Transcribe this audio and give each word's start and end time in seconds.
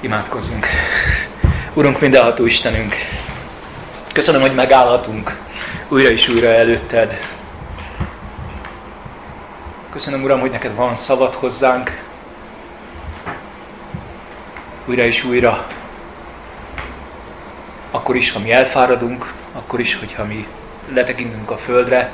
Imádkozzunk. 0.00 0.66
Urunk, 1.74 2.00
mindenható 2.00 2.46
Istenünk, 2.46 2.94
köszönöm, 4.12 4.40
hogy 4.40 4.54
megállhatunk 4.54 5.40
újra 5.88 6.10
és 6.10 6.28
újra 6.28 6.46
előtted. 6.46 7.20
Köszönöm, 9.90 10.22
Uram, 10.22 10.40
hogy 10.40 10.50
neked 10.50 10.74
van 10.74 10.96
szavad 10.96 11.34
hozzánk. 11.34 12.02
Újra 14.86 15.02
és 15.02 15.24
újra. 15.24 15.66
Akkor 17.90 18.16
is, 18.16 18.32
ha 18.32 18.38
mi 18.38 18.52
elfáradunk, 18.52 19.32
akkor 19.52 19.80
is, 19.80 19.94
hogyha 19.98 20.24
mi 20.24 20.46
letekintünk 20.92 21.50
a 21.50 21.56
földre, 21.56 22.12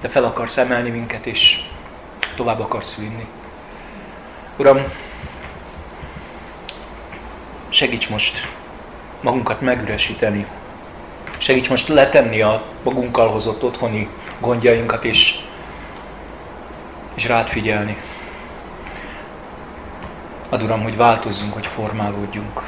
de 0.00 0.08
fel 0.08 0.24
akarsz 0.24 0.56
emelni 0.56 0.90
minket, 0.90 1.26
és 1.26 1.60
tovább 2.36 2.60
akarsz 2.60 2.96
vinni. 2.96 3.26
Uram, 4.56 4.84
segíts 7.78 8.08
most 8.08 8.48
magunkat 9.20 9.60
megüresíteni. 9.60 10.46
Segíts 11.38 11.68
most 11.68 11.88
letenni 11.88 12.40
a 12.40 12.62
magunkkal 12.82 13.28
hozott 13.28 13.62
otthoni 13.62 14.08
gondjainkat, 14.40 15.04
és, 15.04 15.38
és 17.14 17.26
rád 17.26 17.48
figyelni. 17.48 17.96
Ad 20.48 20.62
Uram, 20.62 20.82
hogy 20.82 20.96
változzunk, 20.96 21.52
hogy 21.52 21.66
formálódjunk. 21.66 22.62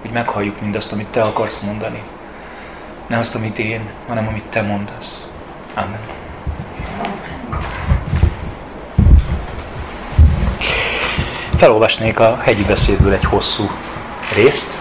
Hogy 0.00 0.10
meghalljuk 0.10 0.60
mindazt, 0.60 0.92
amit 0.92 1.06
Te 1.06 1.22
akarsz 1.22 1.60
mondani. 1.60 2.02
Ne 3.06 3.18
azt, 3.18 3.34
amit 3.34 3.58
én, 3.58 3.90
hanem 4.08 4.26
amit 4.26 4.44
Te 4.44 4.62
mondasz. 4.62 5.32
Amen. 5.74 6.00
Felolvasnék 11.56 12.20
a 12.20 12.36
hegyi 12.42 12.64
beszédből 12.64 13.12
egy 13.12 13.24
hosszú 13.24 13.70
részt, 14.36 14.78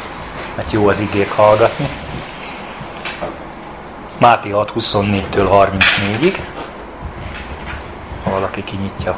mert 0.56 0.72
jó 0.72 0.88
az 0.88 1.00
igét 1.00 1.30
hallgatni. 1.30 1.90
Máté 4.18 4.50
6, 4.50 4.72
24-től 4.80 5.24
34-ig. 5.36 6.38
Ha 8.24 8.30
valaki 8.30 8.64
kinyitja, 8.64 9.18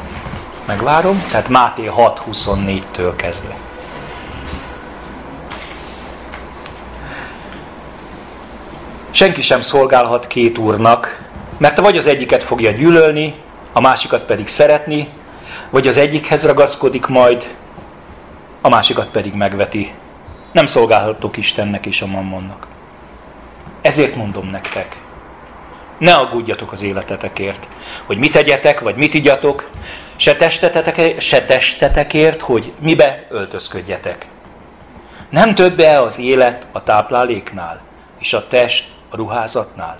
megvárom. 0.66 1.24
Tehát 1.30 1.48
Máté 1.48 1.86
6, 1.86 2.22
24-től 2.32 3.12
kezdve. 3.16 3.56
Senki 9.10 9.42
sem 9.42 9.62
szolgálhat 9.62 10.26
két 10.26 10.58
úrnak, 10.58 11.22
mert 11.56 11.78
vagy 11.80 11.96
az 11.96 12.06
egyiket 12.06 12.42
fogja 12.42 12.70
gyűlölni, 12.70 13.34
a 13.72 13.80
másikat 13.80 14.22
pedig 14.22 14.48
szeretni, 14.48 15.08
vagy 15.70 15.86
az 15.86 15.96
egyikhez 15.96 16.44
ragaszkodik 16.44 17.06
majd, 17.06 17.54
a 18.60 18.68
másikat 18.68 19.08
pedig 19.08 19.34
megveti. 19.34 19.92
Nem 20.52 20.66
szolgálhatok 20.66 21.36
Istennek 21.36 21.86
és 21.86 22.02
a 22.02 22.06
mammonnak. 22.06 22.66
Ezért 23.82 24.14
mondom 24.14 24.46
nektek, 24.46 24.96
ne 25.98 26.14
aggódjatok 26.14 26.72
az 26.72 26.82
életetekért, 26.82 27.68
hogy 28.04 28.18
mit 28.18 28.32
tegyetek, 28.32 28.80
vagy 28.80 28.96
mit 28.96 29.14
igyatok, 29.14 29.70
se 30.16 30.36
testetetek, 30.36 31.20
se 31.20 31.44
testetekért, 31.44 32.40
hogy 32.40 32.72
mibe 32.80 33.26
öltözködjetek. 33.30 34.26
Nem 35.30 35.54
többe 35.54 36.00
az 36.00 36.18
élet 36.18 36.66
a 36.72 36.82
tápláléknál, 36.82 37.80
és 38.18 38.32
a 38.32 38.46
test 38.46 38.88
a 39.08 39.16
ruházatnál. 39.16 39.98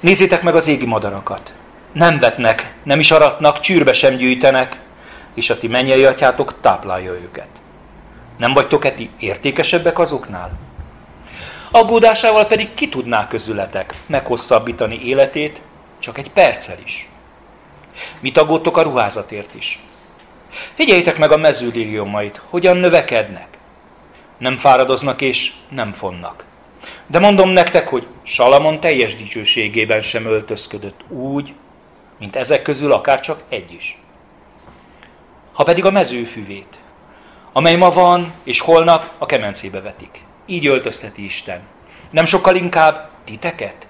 Nézzétek 0.00 0.42
meg 0.42 0.54
az 0.54 0.66
égi 0.66 0.86
madarakat. 0.86 1.52
Nem 1.92 2.18
vetnek, 2.18 2.74
nem 2.82 2.98
is 2.98 3.10
aratnak, 3.10 3.60
csűrbe 3.60 3.92
sem 3.92 4.16
gyűjtenek, 4.16 4.80
és 5.34 5.50
a 5.50 5.58
ti 5.58 5.68
mennyei 5.68 6.04
atyátok 6.04 6.54
táplálja 6.60 7.12
őket. 7.12 7.48
Nem 8.42 8.52
vagytok 8.52 8.84
eti 8.84 9.10
értékesebbek 9.18 9.98
azoknál? 9.98 10.50
Aggódásával 11.70 12.46
pedig 12.46 12.74
ki 12.74 12.88
tudná 12.88 13.28
közületek 13.28 13.94
meghosszabbítani 14.06 15.00
életét 15.04 15.60
csak 15.98 16.18
egy 16.18 16.30
perccel 16.30 16.76
is? 16.84 17.08
Mit 18.20 18.38
aggódtok 18.38 18.76
a 18.76 18.82
ruházatért 18.82 19.54
is? 19.54 19.80
Figyeljétek 20.74 21.18
meg 21.18 21.32
a 21.32 21.36
mezőlíriumait, 21.36 22.40
hogyan 22.48 22.76
növekednek. 22.76 23.48
Nem 24.38 24.56
fáradoznak 24.56 25.20
és 25.20 25.52
nem 25.68 25.92
fonnak. 25.92 26.44
De 27.06 27.18
mondom 27.18 27.50
nektek, 27.50 27.88
hogy 27.88 28.06
Salamon 28.22 28.80
teljes 28.80 29.16
dicsőségében 29.16 30.02
sem 30.02 30.26
öltözködött 30.26 31.00
úgy, 31.08 31.54
mint 32.18 32.36
ezek 32.36 32.62
közül 32.62 32.92
akár 32.92 33.20
csak 33.20 33.42
egy 33.48 33.72
is. 33.72 33.98
Ha 35.52 35.64
pedig 35.64 35.84
a 35.84 35.90
mezőfüvét, 35.90 36.81
amely 37.52 37.76
ma 37.76 37.90
van, 37.90 38.32
és 38.42 38.60
holnap 38.60 39.12
a 39.18 39.26
kemencébe 39.26 39.80
vetik. 39.80 40.20
Így 40.46 40.66
öltözteti 40.66 41.24
Isten. 41.24 41.60
Nem 42.10 42.24
sokkal 42.24 42.56
inkább 42.56 43.10
titeket, 43.24 43.86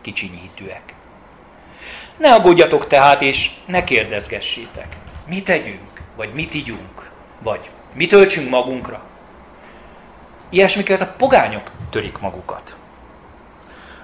kicsinyítőek. 0.00 0.94
Ne 2.16 2.32
aggódjatok 2.32 2.86
tehát, 2.86 3.22
és 3.22 3.50
ne 3.66 3.84
kérdezgessétek. 3.84 4.96
Mit 5.26 5.44
tegyünk, 5.44 6.02
vagy 6.16 6.32
mit 6.34 6.54
igyunk, 6.54 7.10
vagy 7.38 7.70
mit 7.92 8.08
töltsünk 8.08 8.50
magunkra. 8.50 9.02
Ilyesmiket 10.48 11.00
a 11.00 11.14
pogányok 11.18 11.70
törik 11.90 12.18
magukat. 12.18 12.76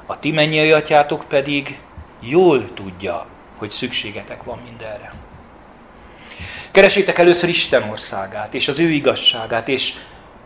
A 0.07 0.19
ti 0.19 0.31
mennyei 0.31 0.72
atyátok 0.72 1.25
pedig 1.28 1.78
jól 2.21 2.75
tudja, 2.75 3.27
hogy 3.57 3.71
szükségetek 3.71 4.43
van 4.43 4.59
mindenre. 4.65 5.12
Keresétek 6.71 7.19
először 7.19 7.49
Isten 7.49 7.91
országát, 7.91 8.55
és 8.55 8.69
az 8.69 8.79
ő 8.79 8.89
igazságát, 8.89 9.69
és 9.69 9.95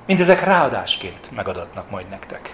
mindezek 0.07 0.45
ráadásként 0.45 1.31
megadatnak 1.31 1.91
majd 1.91 2.09
nektek. 2.09 2.51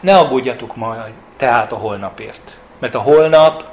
Ne 0.00 0.16
aggódjatok 0.16 0.76
majd 0.76 1.12
tehát 1.36 1.72
a 1.72 1.76
holnapért, 1.76 2.56
mert 2.78 2.94
a 2.94 2.98
holnap 2.98 3.64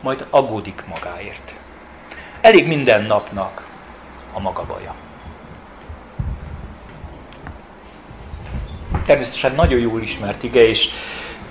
majd 0.00 0.26
aggódik 0.30 0.84
magáért. 0.94 1.54
Elég 2.40 2.66
minden 2.66 3.02
napnak 3.02 3.66
a 4.32 4.40
maga 4.40 4.66
baja. 4.66 4.94
Természetesen 9.06 9.54
nagyon 9.54 9.78
jól 9.78 10.02
ismert 10.02 10.42
ige, 10.42 10.68
és, 10.68 10.88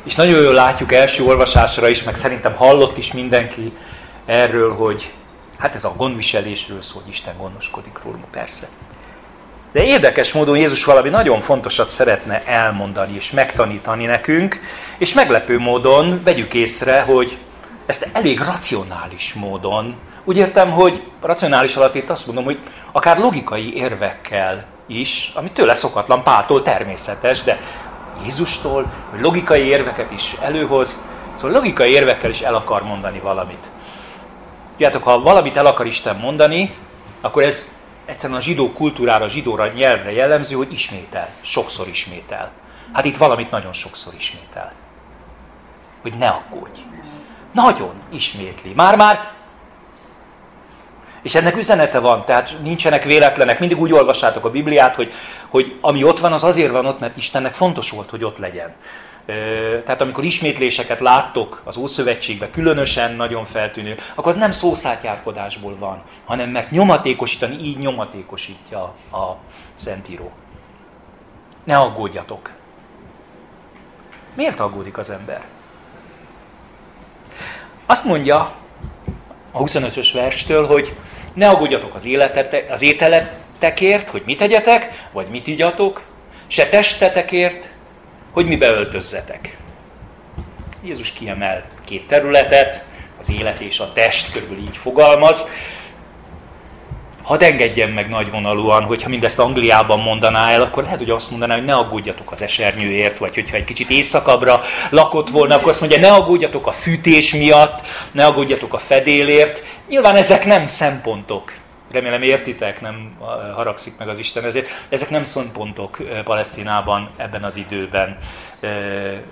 és 0.04 0.16
nagyon 0.16 0.42
jól 0.42 0.54
látjuk 0.54 0.94
első 0.94 1.24
olvasásra 1.24 1.88
is, 1.88 2.04
meg 2.04 2.16
szerintem 2.16 2.56
hallott 2.56 2.98
is 2.98 3.14
mindenki 3.14 3.74
erről, 4.26 4.76
hogy 4.76 5.14
Hát 5.58 5.76
ez 5.76 5.84
a 5.84 5.94
gondviselésről 5.98 6.82
szól, 6.82 7.02
hogy 7.02 7.12
Isten 7.12 7.38
gondoskodik 7.38 8.00
rólunk, 8.04 8.32
persze. 8.32 8.68
De 9.72 9.84
érdekes 9.84 10.34
módon 10.34 10.58
Jézus 10.58 10.84
valami 10.84 11.10
nagyon 11.10 11.42
fontosat 11.42 11.90
szeretne 11.90 12.44
elmondani 12.46 13.16
és 13.16 13.32
megtanítani 13.32 14.06
nekünk, 14.06 14.60
és 14.98 15.14
meglepő 15.14 15.60
módon 15.60 16.22
vegyük 16.24 16.54
észre, 16.54 17.02
hogy 17.02 17.38
ezt 17.86 18.10
elég 18.14 18.40
racionális 18.40 19.34
módon, 19.34 19.96
úgy 20.24 20.38
értem, 20.38 20.72
hogy 20.72 21.04
racionális 21.22 21.76
alatt 21.76 21.96
itt 21.96 22.10
azt 22.10 22.26
mondom, 22.26 22.44
hogy 22.44 22.60
akár 22.92 23.20
logikai 23.20 23.76
érvekkel 23.76 24.66
is, 24.88 25.32
ami 25.36 25.52
tőle 25.52 25.74
szokatlan, 25.74 26.24
Páltól 26.24 26.62
természetes, 26.62 27.44
de 27.44 27.60
Jézustól, 28.24 28.92
hogy 29.10 29.22
logikai 29.22 29.68
érveket 29.68 30.12
is 30.12 30.36
előhoz, 30.42 31.06
szóval 31.36 31.52
logikai 31.52 31.92
érvekkel 31.92 32.30
is 32.30 32.42
el 32.42 32.56
akar 32.56 32.84
mondani 32.84 33.20
valamit. 33.20 33.68
Tudjátok, 34.76 35.04
ha 35.04 35.20
valamit 35.20 35.58
el 35.58 35.66
akar 35.66 35.86
Isten 35.86 36.16
mondani, 36.16 36.76
akkor 37.22 37.44
ez 37.44 37.76
egyszerűen 38.06 38.40
a 38.40 38.42
zsidó 38.42 38.72
kultúrára, 38.72 39.26
a 39.26 39.30
zsidóra 39.30 39.68
nyelvre 39.68 40.12
jellemző, 40.12 40.56
hogy 40.56 40.72
ismétel, 40.72 41.30
sokszor 41.42 41.88
ismétel. 41.88 42.52
Hát 42.94 43.06
itt 43.06 43.18
valamit 43.18 43.52
nagyon 43.52 43.74
sokszor 43.74 44.14
ismétel. 44.18 44.74
Hogy 46.02 46.18
ne 46.18 46.28
aggódj. 46.28 46.80
Nagyon 47.52 47.94
ismétli. 48.10 48.74
Már-már 48.76 49.32
és 51.22 51.36
ennek 51.36 51.58
üzenete 51.58 52.00
van, 52.00 52.26
tehát 52.26 52.56
nincsenek 52.62 53.04
véletlenek. 53.04 53.60
Mindig 53.60 53.80
úgy 53.80 53.94
olvassátok 53.94 54.46
a 54.46 54.52
Bibliát, 54.52 54.96
hogy, 54.96 55.12
hogy 55.50 55.78
ami 55.82 56.04
ott 56.04 56.20
van, 56.20 56.34
az 56.34 56.44
azért 56.44 56.72
van 56.72 56.86
ott, 56.86 57.00
mert 57.00 57.18
Istennek 57.18 57.54
fontos 57.54 57.90
volt, 57.90 58.10
hogy 58.10 58.24
ott 58.24 58.38
legyen. 58.38 58.74
Tehát 59.86 60.02
amikor 60.02 60.24
ismétléseket 60.24 61.00
láttok 61.00 61.62
az 61.64 61.78
Ószövetségben, 61.78 62.52
különösen 62.52 63.16
nagyon 63.16 63.46
feltűnő, 63.46 63.98
akkor 64.16 64.32
az 64.32 64.38
nem 64.38 64.52
szószátjárkodásból 64.52 65.76
van, 65.80 66.04
hanem 66.26 66.50
mert 66.50 66.72
nyomatékosítani, 66.72 67.64
így 67.64 67.78
nyomatékosítja 67.78 68.82
a 69.12 69.36
Szentíró. 69.76 70.32
Ne 71.64 71.78
aggódjatok. 71.78 72.52
Miért 74.34 74.60
aggódik 74.60 74.98
az 74.98 75.10
ember? 75.10 75.42
Azt 77.86 78.06
mondja 78.06 78.56
a 79.52 79.64
25-ös 79.64 80.10
verstől, 80.14 80.66
hogy 80.66 80.96
ne 81.34 81.50
aggódjatok 81.50 81.96
az, 81.96 82.06
életetek, 82.06 82.72
az 82.72 82.82
ételetekért, 82.82 84.10
hogy 84.10 84.22
mit 84.26 84.38
tegyetek, 84.38 85.08
vagy 85.12 85.28
mit 85.28 85.48
igyatok, 85.48 86.02
se 86.48 86.70
testetekért, 86.70 87.70
hogy 88.36 88.46
mi 88.46 88.56
beöltözzetek. 88.56 89.58
Jézus 90.84 91.12
kiemel 91.12 91.64
két 91.86 92.08
területet, 92.08 92.84
az 93.20 93.30
élet 93.40 93.60
és 93.60 93.80
a 93.80 93.94
test, 93.94 94.32
körülbelül 94.32 94.64
így 94.64 94.78
fogalmaz. 94.78 95.50
hadd 97.22 97.44
engedjem 97.44 97.92
meg 97.92 98.10
nagyvonalúan, 98.10 98.84
hogyha 98.84 99.10
mindezt 99.10 99.40
Angliában 99.40 100.00
mondaná 100.00 100.52
el, 100.52 100.62
akkor 100.62 100.84
lehet, 100.84 100.98
hogy 100.98 101.10
azt 101.10 101.32
mondaná, 101.32 101.56
hogy 101.56 101.66
ne 101.66 101.74
aggódjatok 101.74 102.32
az 102.32 102.42
esernyőért, 102.42 103.18
vagy 103.18 103.36
hogyha 103.36 103.56
egy 103.56 103.64
kicsit 103.64 103.90
éjszakabbra 103.90 104.62
lakott 104.90 105.30
volna, 105.30 105.56
akkor 105.56 105.70
azt 105.70 105.80
mondja, 105.80 106.00
ne 106.00 106.12
aggódjatok 106.12 106.68
a 106.68 106.72
fűtés 106.72 107.34
miatt, 107.34 107.82
ne 108.12 108.26
aggódjatok 108.26 108.74
a 108.74 108.80
fedélért. 108.80 109.64
Nyilván 109.88 110.16
ezek 110.16 110.46
nem 110.46 110.66
szempontok. 110.66 111.54
Remélem 111.96 112.22
értitek, 112.22 112.82
nem 112.82 113.18
haragszik 113.56 113.98
meg 113.98 114.08
az 114.08 114.20
Isten 114.20 114.44
ezért. 114.44 114.68
Ezek 114.90 115.10
nem 115.10 115.24
szempontok 115.24 115.98
Palesztinában 116.24 117.10
ebben 117.18 117.44
az 117.44 117.56
időben, 117.56 118.18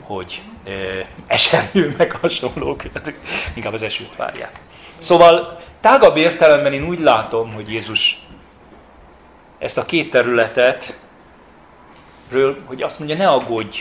hogy 0.02 0.42
esernyő 1.28 1.96
meg 1.98 2.12
hasonlók, 2.12 2.84
inkább 3.54 3.74
az 3.74 3.82
esőt 3.82 4.16
várják. 4.16 4.52
Szóval 4.98 5.62
tágabb 5.82 6.18
értelemben 6.18 6.74
én 6.74 6.88
úgy 6.88 7.00
látom, 7.00 7.54
hogy 7.54 7.72
Jézus 7.72 8.20
ezt 9.60 9.78
a 9.78 9.86
két 9.86 10.10
területet, 10.10 10.98
ről, 12.32 12.58
hogy 12.66 12.82
azt 12.82 13.00
mondja, 13.00 13.18
ne 13.18 13.30
aggódj, 13.30 13.78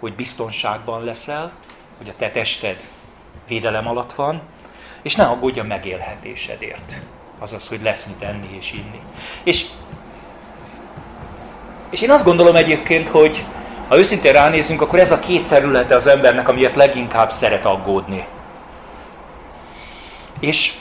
hogy 0.00 0.12
biztonságban 0.12 1.04
leszel, 1.04 1.52
hogy 1.98 2.08
a 2.08 2.16
te 2.16 2.30
tested 2.30 2.76
védelem 3.48 3.88
alatt 3.88 4.12
van, 4.12 4.40
és 5.02 5.14
ne 5.14 5.24
aggódj 5.24 5.60
a 5.60 5.64
megélhetésedért. 5.64 6.96
Azaz, 7.38 7.68
hogy 7.68 7.82
lesz 7.82 8.04
mit 8.04 8.22
enni 8.22 8.56
és 8.58 8.72
inni. 8.72 9.00
És, 9.42 9.66
és 11.90 12.00
én 12.00 12.10
azt 12.10 12.24
gondolom 12.24 12.56
egyébként, 12.56 13.08
hogy 13.08 13.44
ha 13.88 13.98
őszintén 13.98 14.32
ránézünk, 14.32 14.80
akkor 14.80 14.98
ez 14.98 15.12
a 15.12 15.18
két 15.18 15.46
területe 15.46 15.94
az 15.94 16.06
embernek, 16.06 16.48
amiért 16.48 16.74
leginkább 16.74 17.30
szeret 17.30 17.64
aggódni. 17.64 18.26
És 20.40 20.72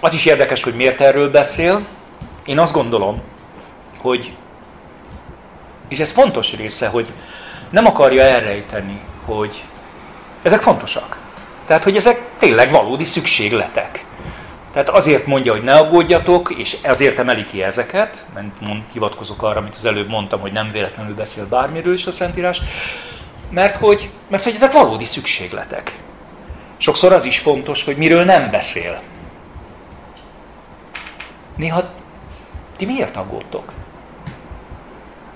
az 0.00 0.14
is 0.14 0.24
érdekes, 0.24 0.62
hogy 0.62 0.74
miért 0.74 1.00
erről 1.00 1.30
beszél. 1.30 1.80
Én 2.44 2.58
azt 2.58 2.72
gondolom, 2.72 3.22
hogy, 3.98 4.36
és 5.88 5.98
ez 5.98 6.10
fontos 6.10 6.56
része, 6.56 6.88
hogy 6.88 7.12
nem 7.70 7.86
akarja 7.86 8.22
elrejteni, 8.22 9.00
hogy 9.24 9.64
ezek 10.42 10.60
fontosak. 10.60 11.18
Tehát, 11.66 11.84
hogy 11.84 11.96
ezek 11.96 12.20
tényleg 12.38 12.70
valódi 12.70 13.04
szükségletek. 13.04 14.04
Tehát 14.72 14.88
azért 14.88 15.26
mondja, 15.26 15.52
hogy 15.52 15.62
ne 15.62 15.74
aggódjatok, 15.74 16.54
és 16.56 16.76
azért 16.84 17.18
emeli 17.18 17.44
ki 17.44 17.62
ezeket, 17.62 18.26
mert 18.34 18.46
hivatkozok 18.92 19.42
arra, 19.42 19.58
amit 19.58 19.74
az 19.74 19.84
előbb 19.84 20.08
mondtam, 20.08 20.40
hogy 20.40 20.52
nem 20.52 20.70
véletlenül 20.70 21.14
beszél 21.14 21.46
bármiről 21.48 21.94
is 21.94 22.06
a 22.06 22.12
Szentírás, 22.12 22.60
mert 23.50 23.76
hogy, 23.76 24.10
mert 24.28 24.42
hogy 24.42 24.54
ezek 24.54 24.72
valódi 24.72 25.04
szükségletek. 25.04 25.98
Sokszor 26.76 27.12
az 27.12 27.24
is 27.24 27.38
fontos, 27.38 27.84
hogy 27.84 27.96
miről 27.96 28.24
nem 28.24 28.50
beszél. 28.50 29.02
Néha 31.56 31.90
ti 32.76 32.84
miért 32.84 33.16
aggódtok? 33.16 33.72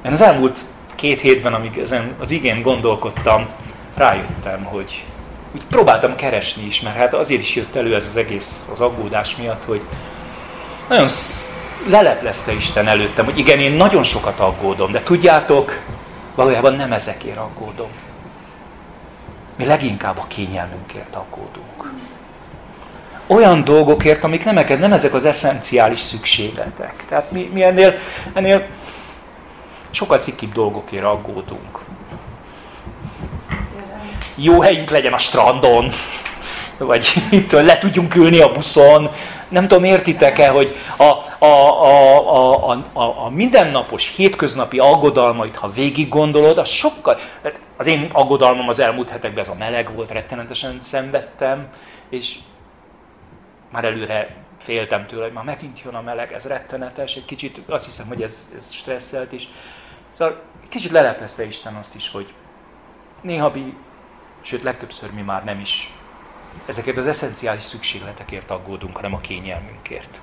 Én 0.05 0.13
az 0.13 0.21
elmúlt 0.21 0.59
két 0.95 1.21
hétben, 1.21 1.55
amíg 1.55 1.79
ezen 1.79 2.15
az 2.21 2.31
igén 2.31 2.63
gondolkodtam, 2.63 3.47
rájöttem, 3.95 4.65
hogy 4.65 5.05
úgy 5.57 5.65
próbáltam 5.65 6.17
keresni 6.17 6.67
is, 6.67 6.81
mert 6.81 6.97
hát 6.97 7.15
azért 7.15 7.41
is 7.41 7.55
jött 7.55 7.75
elő 7.75 7.95
ez 7.95 8.05
az 8.11 8.17
egész 8.17 8.69
az 8.73 8.81
aggódás 8.81 9.37
miatt, 9.37 9.65
hogy 9.65 9.81
nagyon 10.89 11.09
leleplezte 11.89 12.53
Isten 12.53 12.87
előttem, 12.87 13.25
hogy 13.25 13.39
igen, 13.39 13.59
én 13.59 13.73
nagyon 13.73 14.03
sokat 14.03 14.41
aggódom, 14.41 14.93
de 14.93 15.03
tudjátok, 15.03 15.81
valójában 16.35 16.75
nem 16.75 16.93
ezekért 16.93 17.37
aggódom. 17.37 17.89
Mi 19.57 19.65
leginkább 19.65 20.19
a 20.19 20.27
kényelmünkért 20.27 21.15
aggódunk. 21.15 21.93
Olyan 23.27 23.65
dolgokért, 23.65 24.25
amik 24.25 24.45
nem, 24.45 24.79
nem 24.79 24.93
ezek 24.93 25.15
az 25.15 25.25
eszenciális 25.25 26.01
szükségletek. 26.01 27.05
Tehát 27.09 27.31
mi, 27.31 27.51
mi 27.53 27.63
ennél, 27.63 27.95
ennél 28.33 28.67
sokkal 29.91 30.19
cikkibb 30.19 30.53
dolgokért 30.53 31.05
aggódunk 31.05 31.86
jó 34.37 34.61
helyünk 34.61 34.91
legyen 34.91 35.13
a 35.13 35.19
strandon, 35.19 35.93
vagy 36.79 37.07
itt 37.31 37.53
le 37.53 37.79
tudjunk 37.79 38.15
ülni 38.15 38.41
a 38.41 38.53
buszon. 38.53 39.11
Nem 39.49 39.69
tudom, 39.69 39.85
értitek-e, 39.85 40.49
hogy 40.49 40.77
a, 40.97 41.03
a, 41.45 41.47
a, 41.47 42.71
a, 42.71 42.83
a, 42.93 43.25
a 43.25 43.31
mindennapos, 43.31 44.13
hétköznapi 44.17 44.79
aggodalmait, 44.79 45.57
ha 45.57 45.69
végig 45.71 46.09
gondolod, 46.09 46.59
az 46.59 46.69
sokkal... 46.69 47.19
Hát 47.43 47.61
az 47.77 47.87
én 47.87 48.11
aggodalmam 48.13 48.69
az 48.69 48.79
elmúlt 48.79 49.11
hetekben 49.11 49.43
ez 49.43 49.49
a 49.49 49.55
meleg 49.59 49.95
volt, 49.95 50.11
rettenetesen 50.11 50.79
szenvedtem, 50.81 51.67
és 52.09 52.37
már 53.73 53.85
előre 53.85 54.37
féltem 54.59 55.07
tőle, 55.07 55.23
hogy 55.23 55.33
már 55.33 55.45
megint 55.45 55.81
jön 55.85 55.95
a 55.95 56.01
meleg, 56.01 56.33
ez 56.33 56.45
rettenetes, 56.45 57.15
egy 57.15 57.25
kicsit 57.25 57.61
azt 57.69 57.85
hiszem, 57.85 58.07
hogy 58.07 58.23
ez, 58.23 58.49
ez 58.59 58.73
stresszelt 58.73 59.33
is. 59.33 59.49
Szóval 60.11 60.41
kicsit 60.69 60.91
lelepezte 60.91 61.45
Isten 61.47 61.75
azt 61.75 61.95
is, 61.95 62.11
hogy 62.11 62.33
néha 63.21 63.53
sőt 64.47 64.63
legtöbbször 64.63 65.11
mi 65.13 65.23
már 65.23 65.45
nem 65.45 65.61
is 65.61 65.95
ezekért 66.67 66.97
az 66.97 67.07
eszenciális 67.07 67.63
szükségletekért 67.63 68.51
aggódunk, 68.51 68.97
hanem 68.97 69.15
a 69.15 69.21
kényelmünkért. 69.21 70.21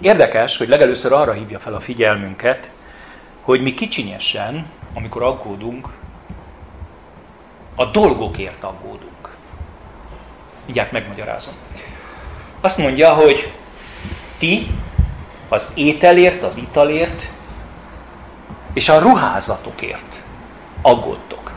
Érdekes, 0.00 0.56
hogy 0.56 0.68
legelőször 0.68 1.12
arra 1.12 1.32
hívja 1.32 1.58
fel 1.58 1.74
a 1.74 1.80
figyelmünket, 1.80 2.70
hogy 3.40 3.62
mi 3.62 3.74
kicsinyesen, 3.74 4.66
amikor 4.94 5.22
aggódunk, 5.22 5.88
a 7.74 7.84
dolgokért 7.84 8.64
aggódunk. 8.64 9.36
Mindjárt 10.64 10.92
megmagyarázom. 10.92 11.54
Azt 12.60 12.78
mondja, 12.78 13.14
hogy 13.14 13.52
ti 14.38 14.66
az 15.48 15.72
ételért, 15.74 16.42
az 16.42 16.56
italért 16.56 17.30
és 18.72 18.88
a 18.88 18.98
ruházatokért 18.98 20.22
aggódtok. 20.82 21.50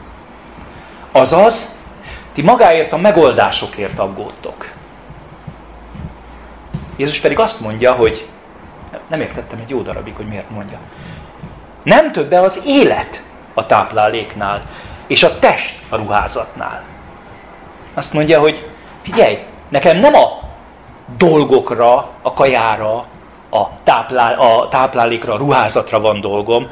Azaz, 1.11 1.81
ti 2.33 2.41
magáért 2.41 2.93
a 2.93 2.97
megoldásokért 2.97 3.99
aggódtok. 3.99 4.69
Jézus 6.95 7.19
pedig 7.19 7.39
azt 7.39 7.61
mondja, 7.61 7.91
hogy 7.93 8.27
nem 9.07 9.21
értettem 9.21 9.59
egy 9.59 9.69
jó 9.69 9.81
darabig, 9.81 10.15
hogy 10.15 10.27
miért 10.27 10.49
mondja. 10.49 10.77
Nem 11.83 12.11
többe 12.11 12.39
az 12.39 12.61
élet 12.65 13.23
a 13.53 13.65
tápláléknál, 13.65 14.63
és 15.07 15.23
a 15.23 15.39
test 15.39 15.79
a 15.89 15.95
ruházatnál. 15.95 16.83
Azt 17.93 18.13
mondja, 18.13 18.39
hogy 18.39 18.69
figyelj, 19.01 19.45
nekem 19.69 19.97
nem 19.97 20.13
a 20.13 20.39
dolgokra, 21.17 22.09
a 22.21 22.33
kajára, 22.33 23.05
a, 23.49 23.67
táplál, 23.83 24.33
a 24.33 24.67
táplálékra, 24.69 25.33
a 25.33 25.37
ruházatra 25.37 25.99
van 25.99 26.21
dolgom, 26.21 26.67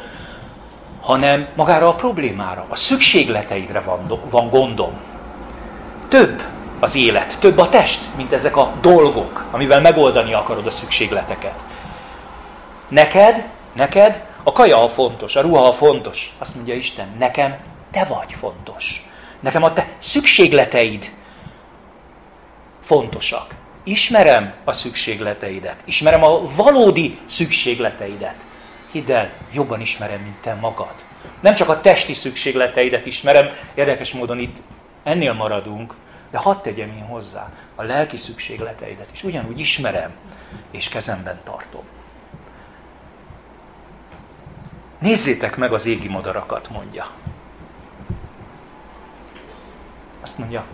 hanem 1.01 1.47
magára 1.55 1.87
a 1.87 1.95
problémára, 1.95 2.65
a 2.69 2.75
szükségleteidre 2.75 3.79
van, 3.79 4.19
van 4.29 4.49
gondom. 4.49 4.99
Több 6.07 6.41
az 6.79 6.95
élet, 6.95 7.37
több 7.39 7.57
a 7.57 7.69
test, 7.69 8.15
mint 8.15 8.33
ezek 8.33 8.57
a 8.57 8.73
dolgok, 8.81 9.45
amivel 9.51 9.81
megoldani 9.81 10.33
akarod 10.33 10.65
a 10.65 10.71
szükségleteket. 10.71 11.55
Neked, 12.87 13.45
neked 13.73 14.23
a 14.43 14.51
kaja 14.51 14.83
a 14.83 14.89
fontos, 14.89 15.35
a 15.35 15.41
ruha 15.41 15.67
a 15.67 15.73
fontos. 15.73 16.35
Azt 16.39 16.55
mondja 16.55 16.73
Isten, 16.73 17.07
nekem 17.17 17.57
te 17.91 18.03
vagy 18.03 18.35
fontos. 18.39 19.09
Nekem 19.39 19.63
a 19.63 19.73
te 19.73 19.87
szükségleteid 19.99 21.09
fontosak. 22.81 23.55
Ismerem 23.83 24.53
a 24.63 24.71
szükségleteidet. 24.71 25.75
Ismerem 25.85 26.23
a 26.23 26.41
valódi 26.55 27.19
szükségleteidet. 27.25 28.35
Hidd 28.91 29.11
el, 29.11 29.31
jobban 29.51 29.81
ismerem, 29.81 30.21
mint 30.21 30.41
te 30.41 30.53
magad. 30.53 30.93
Nem 31.39 31.55
csak 31.55 31.69
a 31.69 31.81
testi 31.81 32.13
szükségleteidet 32.13 33.05
ismerem, 33.05 33.49
érdekes 33.73 34.13
módon 34.13 34.39
itt 34.39 34.55
ennél 35.03 35.33
maradunk, 35.33 35.95
de 36.31 36.37
hadd 36.37 36.61
tegyem 36.61 36.89
én 36.89 37.05
hozzá 37.05 37.51
a 37.75 37.83
lelki 37.83 38.17
szükségleteidet 38.17 39.09
is. 39.13 39.23
Ugyanúgy 39.23 39.59
ismerem, 39.59 40.11
és 40.71 40.89
kezemben 40.89 41.39
tartom. 41.43 41.83
Nézzétek 44.99 45.57
meg 45.57 45.73
az 45.73 45.85
égi 45.85 46.07
madarakat, 46.07 46.69
mondja. 46.69 47.09
Azt 50.21 50.37
mondja, 50.37 50.65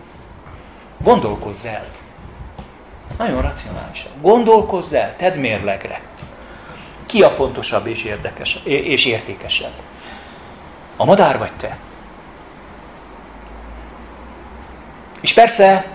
gondolkozz 0.98 1.64
el. 1.64 1.86
Nagyon 3.18 3.42
racionálisan. 3.42 4.12
Gondolkozz 4.20 4.92
el, 4.92 5.16
tedd 5.16 5.38
mérlegre. 5.38 6.00
Ki 7.08 7.22
a 7.22 7.30
fontosabb 7.30 7.86
és, 7.86 8.02
érdekes, 8.02 8.60
és 8.64 9.04
értékesebb? 9.04 9.72
A 10.96 11.04
madár 11.04 11.38
vagy 11.38 11.52
te? 11.52 11.78
És 15.20 15.34
persze 15.34 15.86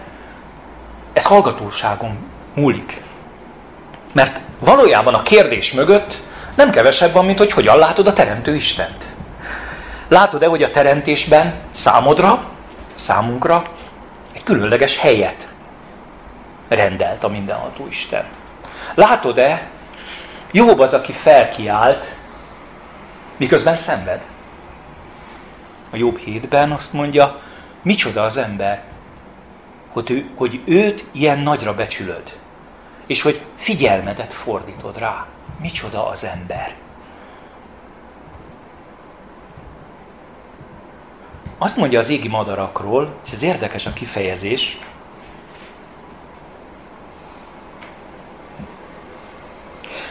ez 1.13 1.25
hallgatóságon 1.25 2.17
múlik. 2.53 3.01
Mert 4.11 4.39
valójában 4.59 5.13
a 5.13 5.21
kérdés 5.21 5.73
mögött 5.73 6.15
nem 6.55 6.71
kevesebb 6.71 7.11
van, 7.13 7.25
mint 7.25 7.37
hogy 7.37 7.51
hogyan 7.51 7.77
látod 7.77 8.07
a 8.07 8.13
Teremtő 8.13 8.55
Istent. 8.55 9.05
Látod-e, 10.07 10.47
hogy 10.47 10.63
a 10.63 10.71
teremtésben 10.71 11.53
számodra 11.71 12.49
számunkra 12.95 13.65
egy 14.33 14.43
különleges 14.43 14.97
helyet 14.97 15.47
rendelt 16.67 17.23
a 17.23 17.27
mindenható 17.27 17.87
Isten. 17.87 18.25
Látod-e, 18.93 19.67
Jobb 20.55 20.79
az, 20.79 20.93
aki 20.93 21.11
felkiált, 21.11 22.15
miközben 23.37 23.75
szenved. 23.75 24.21
A 25.89 25.95
Jobb 25.95 26.17
hétben 26.17 26.71
azt 26.71 26.93
mondja, 26.93 27.41
micsoda 27.81 28.23
az 28.23 28.37
ember, 28.37 28.83
hogy, 29.91 30.11
ő, 30.11 30.29
hogy 30.35 30.61
őt 30.65 31.05
ilyen 31.11 31.39
nagyra 31.39 31.75
becsülöd, 31.75 32.39
és 33.05 33.21
hogy 33.21 33.41
figyelmedet 33.55 34.33
fordítod 34.33 34.97
rá. 34.97 35.25
Micsoda 35.61 36.07
az 36.07 36.23
ember. 36.23 36.75
Azt 41.57 41.77
mondja 41.77 41.99
az 41.99 42.09
égi 42.09 42.27
madarakról, 42.27 43.13
és 43.25 43.31
ez 43.31 43.43
érdekes 43.43 43.85
a 43.85 43.93
kifejezés, 43.93 44.79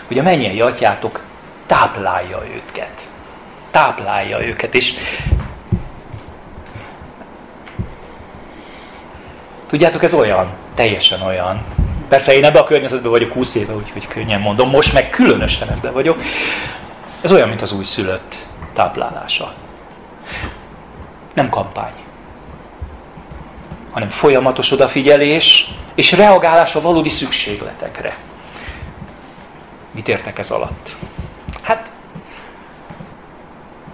hogy 0.07 0.19
a 0.19 0.23
mennyei 0.23 0.61
atyátok 0.61 1.21
táplálja 1.67 2.43
őket. 2.55 3.01
Táplálja 3.71 4.47
őket, 4.47 4.75
és 4.75 4.95
tudjátok, 9.67 10.03
ez 10.03 10.15
olyan, 10.15 10.51
teljesen 10.75 11.23
olyan. 11.23 11.65
Persze 12.09 12.35
én 12.35 12.45
ebbe 12.45 12.59
a 12.59 12.65
környezetben 12.65 13.11
vagyok 13.11 13.33
20 13.33 13.55
éve, 13.55 13.75
úgyhogy 13.75 14.07
könnyen 14.07 14.41
mondom, 14.41 14.71
most 14.71 14.93
meg 14.93 15.11
különösen 15.11 15.69
ebbe 15.69 15.91
vagyok. 15.91 16.23
Ez 17.21 17.33
olyan, 17.33 17.49
mint 17.49 17.63
az 17.63 17.73
újszülött 17.73 18.35
táplálása. 18.73 19.55
Nem 21.35 21.49
kampány, 21.49 21.93
hanem 23.91 24.09
folyamatos 24.09 24.73
odafigyelés 24.73 25.71
és 25.95 26.13
reagálás 26.13 26.75
a 26.75 26.81
valódi 26.81 27.09
szükségletekre. 27.09 28.17
Mit 29.93 30.09
értek 30.09 30.39
ez 30.39 30.51
alatt? 30.51 30.97
Hát 31.63 31.91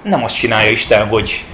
nem 0.02 0.24
azt 0.24 0.34
csinálja 0.34 0.70
Isten, 0.70 1.08
hogy 1.08 1.44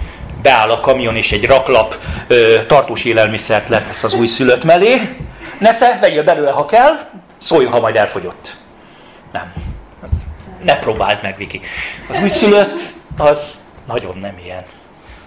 beáll 0.43 0.71
a 0.71 0.81
kamion 0.81 1.17
és 1.17 1.33
egy 1.33 1.47
raklap 1.47 1.97
ö, 2.27 2.67
tartós 2.67 3.05
élelmiszert 3.05 3.69
letesz 3.69 4.05
az 4.05 4.15
új 4.15 4.27
szülött 4.27 4.65
mellé. 4.65 5.17
Nesze, 5.59 5.99
vegyél 6.01 6.23
belőle, 6.25 6.51
ha 6.51 6.65
kell, 6.65 6.99
szóljon, 7.39 7.73
ha 7.73 7.81
majd 7.81 7.97
elfogyott. 7.97 8.57
Nem. 9.33 9.53
Ne 10.65 10.79
próbáld 10.79 11.19
meg, 11.23 11.37
Viki. 11.37 11.61
Az 12.09 12.19
új 12.23 12.29
szülött, 12.29 12.81
az 13.17 13.59
nagyon 13.87 14.19
nem 14.19 14.39
ilyen. 14.45 14.65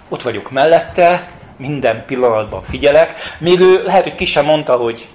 Ott 0.10 0.22
vagyok 0.22 0.52
mellette, 0.52 1.26
minden 1.58 2.06
pillanatban 2.06 2.64
figyelek. 2.64 3.36
Még 3.38 3.60
ő 3.60 3.84
lehet, 3.84 4.04
hogy 4.04 4.16
ki 4.16 4.26
sem 4.26 4.46
mondta, 4.46 4.76
hogy 4.76 5.08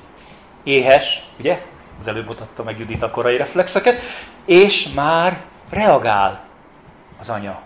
éhes, 0.64 1.22
ugye? 1.38 1.60
Az 2.02 2.08
előbb 2.08 2.26
mutatta 2.26 2.62
meg 2.62 2.78
Judit 2.78 3.02
a 3.02 3.10
korai 3.10 3.36
reflexeket, 3.36 4.00
és 4.44 4.92
már 4.92 5.42
reagál 5.70 6.44
az 7.20 7.28
anya. 7.28 7.62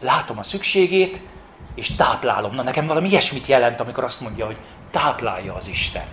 Látom 0.00 0.38
a 0.38 0.42
szükségét, 0.42 1.20
és 1.74 1.94
táplálom. 1.94 2.54
Na 2.54 2.62
nekem 2.62 2.86
valami 2.86 3.08
ilyesmit 3.08 3.46
jelent, 3.46 3.80
amikor 3.80 4.04
azt 4.04 4.20
mondja, 4.20 4.46
hogy 4.46 4.56
táplálja 4.90 5.54
az 5.54 5.68
Isten. 5.68 6.04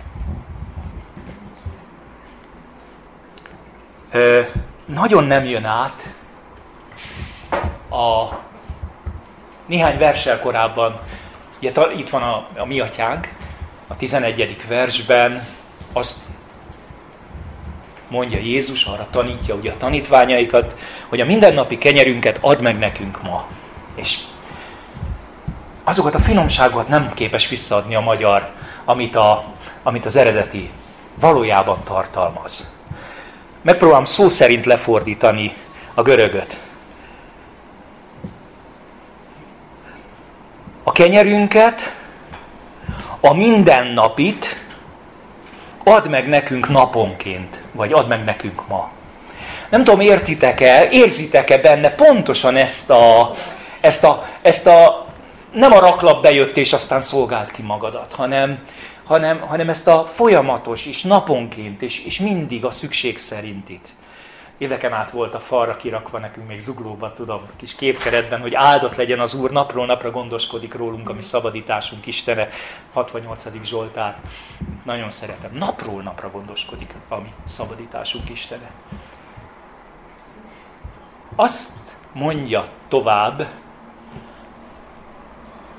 Ö, 4.10 4.42
nagyon 4.84 5.24
nem 5.24 5.44
jön 5.44 5.64
át 5.64 6.14
a 7.90 8.38
néhány 9.66 9.98
versel 9.98 10.40
korábban, 10.40 11.00
itt 11.96 12.08
van 12.08 12.22
a, 12.22 12.48
a 12.56 12.64
mi 12.64 12.80
atyánk, 12.80 13.34
a 13.86 13.96
11. 13.96 14.66
versben 14.68 15.46
azt 15.92 16.20
mondja 18.12 18.38
Jézus, 18.38 18.84
arra 18.84 19.06
tanítja 19.10 19.54
ugye 19.54 19.70
a 19.70 19.76
tanítványaikat, 19.76 20.74
hogy 21.08 21.20
a 21.20 21.24
mindennapi 21.24 21.78
kenyerünket 21.78 22.38
add 22.40 22.62
meg 22.62 22.78
nekünk 22.78 23.22
ma. 23.22 23.46
És 23.94 24.18
azokat 25.84 26.14
a 26.14 26.18
finomságokat 26.18 26.88
nem 26.88 27.10
képes 27.14 27.48
visszaadni 27.48 27.94
a 27.94 28.00
magyar, 28.00 28.50
amit, 28.84 29.16
a, 29.16 29.44
amit 29.82 30.06
az 30.06 30.16
eredeti 30.16 30.70
valójában 31.14 31.78
tartalmaz. 31.84 32.70
Megpróbálom 33.62 34.04
szó 34.04 34.28
szerint 34.28 34.64
lefordítani 34.64 35.54
a 35.94 36.02
görögöt. 36.02 36.58
A 40.82 40.92
kenyerünket, 40.92 41.94
a 43.20 43.34
mindennapit 43.34 44.60
add 45.84 46.08
meg 46.08 46.28
nekünk 46.28 46.68
naponként, 46.68 47.61
vagy 47.72 47.92
add 47.92 48.06
meg 48.06 48.24
nekünk 48.24 48.68
ma. 48.68 48.90
Nem 49.70 49.84
tudom, 49.84 50.00
értitek-e, 50.00 50.88
érzitek-e 50.90 51.58
benne 51.58 51.90
pontosan 51.90 52.56
ezt 52.56 52.90
a, 52.90 53.34
ezt 53.80 54.04
a, 54.04 54.26
ezt 54.42 54.66
a 54.66 55.06
nem 55.52 55.72
a 55.72 55.80
raklap 55.80 56.22
bejött 56.22 56.56
és 56.56 56.72
aztán 56.72 57.00
szolgált 57.00 57.50
ki 57.50 57.62
magadat, 57.62 58.12
hanem, 58.12 58.64
hanem, 59.04 59.40
hanem 59.40 59.68
ezt 59.68 59.88
a 59.88 60.10
folyamatos 60.14 60.86
és 60.86 61.02
naponként 61.02 61.82
és, 61.82 62.04
és 62.04 62.18
mindig 62.18 62.64
a 62.64 62.70
szükség 62.70 63.18
szerintit 63.18 63.88
éveken 64.62 64.92
át 64.92 65.10
volt 65.10 65.34
a 65.34 65.40
falra 65.40 65.76
kirakva 65.76 66.18
nekünk 66.18 66.48
még 66.48 66.60
zuglóban, 66.60 67.14
tudom, 67.14 67.42
kis 67.56 67.74
képkeretben, 67.74 68.40
hogy 68.40 68.54
áldott 68.54 68.96
legyen 68.96 69.20
az 69.20 69.34
Úr, 69.34 69.50
napról 69.50 69.86
napra 69.86 70.10
gondoskodik 70.10 70.74
rólunk, 70.74 71.08
ami 71.08 71.22
szabadításunk 71.22 72.06
Istene, 72.06 72.48
68. 72.92 73.46
Zsoltár. 73.64 74.20
Nagyon 74.84 75.10
szeretem. 75.10 75.50
Napról 75.54 76.02
napra 76.02 76.30
gondoskodik, 76.30 76.94
ami 77.08 77.32
szabadításunk 77.46 78.30
Istene. 78.30 78.70
Azt 81.36 81.78
mondja 82.12 82.68
tovább, 82.88 83.46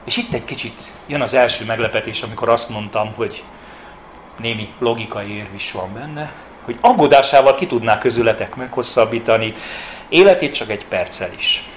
és 0.04 0.18
itt 0.18 0.34
egy 0.34 0.46
kicsit 0.46 0.92
jön 1.08 1.22
az 1.22 1.34
első 1.34 1.66
meglepetés, 1.66 2.22
amikor 2.22 2.50
azt 2.50 2.70
mondtam, 2.70 3.14
hogy 3.14 3.44
némi 4.38 4.74
logikai 4.80 5.32
érv 5.32 5.54
is 5.54 5.72
van 5.72 5.94
benne, 5.94 6.32
hogy 6.66 6.78
aggódásával 6.82 7.56
ki 7.56 7.68
tudná 7.68 7.98
közületek 7.98 8.56
meghosszabbítani 8.56 9.56
életét 10.10 10.54
csak 10.54 10.70
egy 10.70 10.86
perccel 10.86 11.30
is. 11.38 11.68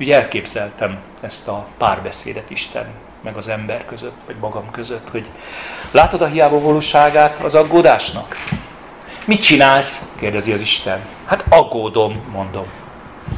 Ugye 0.00 0.14
elképzeltem 0.16 0.98
ezt 1.20 1.48
a 1.48 1.66
párbeszédet 1.78 2.50
Isten 2.50 2.86
meg 3.20 3.36
az 3.36 3.48
ember 3.48 3.84
között, 3.84 4.16
vagy 4.26 4.36
magam 4.40 4.70
között, 4.70 5.10
hogy 5.10 5.26
látod 5.90 6.22
a 6.22 6.26
hiába 6.26 6.60
valóságát 6.60 7.38
az 7.38 7.54
aggódásnak? 7.54 8.36
Mit 9.24 9.42
csinálsz? 9.42 10.08
kérdezi 10.18 10.52
az 10.52 10.60
Isten. 10.60 11.00
Hát 11.26 11.44
aggódom, 11.48 12.22
mondom. 12.32 12.66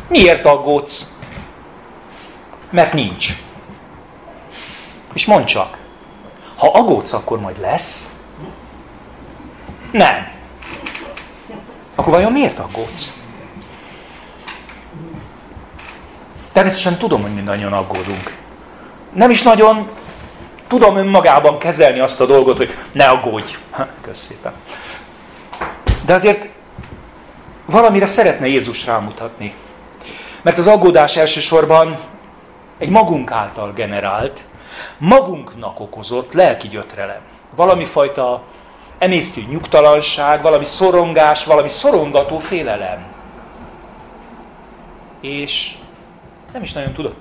Miért 0.09 0.45
aggódsz? 0.45 1.17
Mert 2.71 2.93
nincs. 2.93 3.29
És 5.13 5.27
mondd 5.27 5.45
csak, 5.45 5.79
ha 6.57 6.71
aggódsz, 6.71 7.13
akkor 7.13 7.41
majd 7.41 7.61
lesz, 7.61 8.14
nem. 9.95 10.29
Akkor 11.95 12.13
vajon 12.13 12.33
miért 12.33 12.59
aggódsz? 12.59 13.13
Természetesen 16.53 16.99
tudom, 16.99 17.23
hogy 17.23 17.35
mindannyian 17.35 17.73
aggódunk. 17.73 18.37
Nem 19.13 19.31
is 19.31 19.43
nagyon 19.43 19.89
tudom 20.67 20.97
önmagában 20.97 21.59
kezelni 21.59 22.01
azt 22.01 22.21
a 22.21 22.27
dolgot, 22.27 22.57
hogy 22.57 22.77
ne 22.93 23.09
aggódj. 23.09 23.57
Köszépen. 24.01 24.53
De 26.05 26.15
azért 26.15 26.49
valamire 27.67 28.07
szeretne 28.07 28.47
Jézus 28.47 28.87
rámutatni. 28.87 29.55
Mert 30.43 30.59
az 30.59 30.67
aggódás 30.67 31.17
elsősorban 31.17 31.99
egy 32.79 32.91
magunk 32.91 33.31
által 33.31 33.73
generált, 33.73 34.41
magunknak 34.99 35.81
okozott 35.81 36.33
lelki 36.33 36.69
gyötrelem. 36.69 37.21
Valami 37.57 37.85
fajta 37.85 38.43
emésztő 39.05 39.43
nyugtalanság, 39.49 40.43
valami 40.43 40.65
szorongás, 40.65 41.45
valami 41.45 41.69
szorongató 41.69 42.39
félelem. 42.39 43.05
És 45.21 45.75
nem 46.53 46.63
is 46.63 46.73
nagyon 46.73 46.93
tudok 46.93 47.15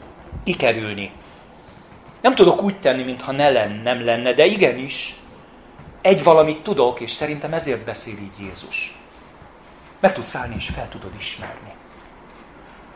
kikerülni. 0.44 1.12
Nem 2.22 2.36
tudok 2.36 2.62
úgy 2.62 2.80
tenni, 2.80 3.04
mintha 3.04 3.32
ne 3.32 3.50
lenne, 3.50 3.82
nem 3.82 4.06
lenne, 4.06 4.34
de 4.34 4.46
igenis, 4.46 5.16
egy 6.02 6.24
valamit 6.24 6.64
tudok, 6.64 7.00
és 7.00 7.12
szerintem 7.12 7.54
ezért 7.54 7.86
beszél 7.86 8.18
így 8.18 8.46
Jézus. 8.46 8.98
Meg 10.00 10.14
tudsz 10.14 10.36
állni, 10.36 10.56
és 10.58 10.70
fel 10.70 10.90
tudod 10.90 11.12
ismerni. 11.18 11.74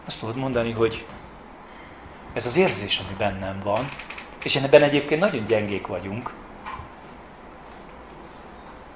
Azt 0.05 0.19
tudod 0.19 0.35
mondani, 0.35 0.71
hogy 0.71 1.05
ez 2.33 2.45
az 2.45 2.57
érzés, 2.57 3.01
ami 3.05 3.15
bennem 3.17 3.61
van, 3.63 3.85
és 4.43 4.55
én 4.55 4.63
ebben 4.63 4.81
egyébként 4.81 5.21
nagyon 5.21 5.45
gyengék 5.45 5.87
vagyunk, 5.87 6.33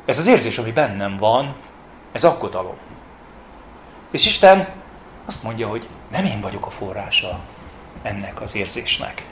ez 0.05 0.17
az 0.17 0.27
érzés, 0.27 0.57
ami 0.57 0.71
bennem 0.71 1.17
van, 1.17 1.53
ez 2.11 2.23
aggodalom. 2.23 2.75
És 4.11 4.25
Isten 4.25 4.67
azt 5.25 5.43
mondja, 5.43 5.67
hogy 5.67 5.87
nem 6.11 6.25
én 6.25 6.41
vagyok 6.41 6.65
a 6.65 6.69
forrása 6.69 7.39
ennek 8.01 8.41
az 8.41 8.55
érzésnek. 8.55 9.25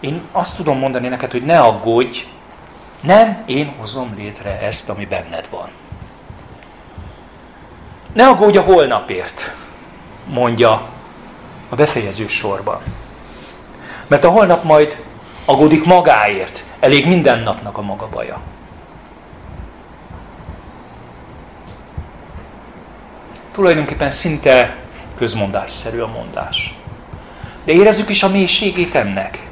Én 0.00 0.22
azt 0.32 0.56
tudom 0.56 0.78
mondani 0.78 1.08
neked, 1.08 1.30
hogy 1.30 1.44
ne 1.44 1.60
aggódj, 1.60 2.26
nem 3.00 3.42
én 3.46 3.74
hozom 3.78 4.14
létre 4.16 4.60
ezt, 4.60 4.88
ami 4.88 5.06
benned 5.06 5.48
van. 5.50 5.68
Ne 8.12 8.28
aggódj 8.28 8.58
a 8.58 8.62
holnapért, 8.62 9.54
mondja 10.26 10.88
a 11.68 11.74
befejező 11.74 12.26
sorban. 12.26 12.80
Mert 14.06 14.24
a 14.24 14.30
holnap 14.30 14.64
majd 14.64 15.04
aggódik 15.44 15.84
magáért, 15.84 16.64
elég 16.82 17.06
minden 17.06 17.38
napnak 17.38 17.78
a 17.78 17.82
maga 17.82 18.08
baja. 18.08 18.40
Tulajdonképpen 23.52 24.10
szinte 24.10 24.76
közmondásszerű 25.16 25.98
a 25.98 26.06
mondás. 26.06 26.74
De 27.64 27.72
érezzük 27.72 28.08
is 28.08 28.22
a 28.22 28.28
mélységét 28.28 28.94
ennek. 28.94 29.48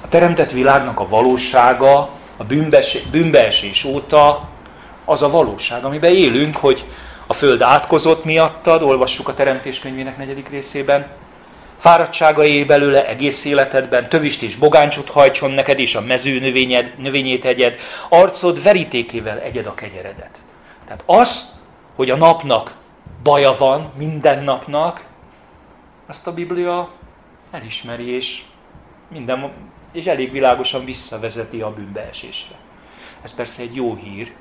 A 0.00 0.08
teremtett 0.08 0.50
világnak 0.50 1.00
a 1.00 1.08
valósága, 1.08 2.10
a 2.36 2.44
bűnbeesés 3.10 3.84
óta 3.84 4.48
az 5.04 5.22
a 5.22 5.30
valóság, 5.30 5.84
amiben 5.84 6.14
élünk, 6.14 6.56
hogy 6.56 6.84
a 7.26 7.34
föld 7.34 7.62
átkozott 7.62 8.24
miattad, 8.24 8.82
olvassuk 8.82 9.28
a 9.28 9.34
Teremtés 9.34 9.78
könyvének 9.78 10.16
negyedik 10.16 10.48
részében, 10.48 11.06
fáradtságai 11.86 12.64
belőle 12.64 13.06
egész 13.06 13.44
életedben, 13.44 14.08
tövist 14.08 14.42
és 14.42 14.56
bogáncsot 14.56 15.08
hajtson 15.08 15.50
neked, 15.50 15.78
és 15.78 15.94
a 15.94 16.00
mező 16.00 16.40
növényed, 16.40 16.98
növényét 16.98 17.44
egyed, 17.44 17.78
arcod 18.08 18.62
verítékével 18.62 19.38
egyed 19.38 19.66
a 19.66 19.74
kegyeredet. 19.74 20.38
Tehát 20.84 21.02
az, 21.06 21.60
hogy 21.94 22.10
a 22.10 22.16
napnak 22.16 22.74
baja 23.22 23.56
van, 23.58 23.92
minden 23.96 24.44
napnak, 24.44 25.04
azt 26.06 26.26
a 26.26 26.34
Biblia 26.34 26.90
elismeri, 27.50 28.14
és, 28.14 28.42
minden, 29.08 29.52
és 29.92 30.06
elég 30.06 30.32
világosan 30.32 30.84
visszavezeti 30.84 31.60
a 31.60 31.72
bűnbeesésre. 31.72 32.54
Ez 33.22 33.34
persze 33.34 33.62
egy 33.62 33.74
jó 33.74 33.94
hír, 33.94 34.32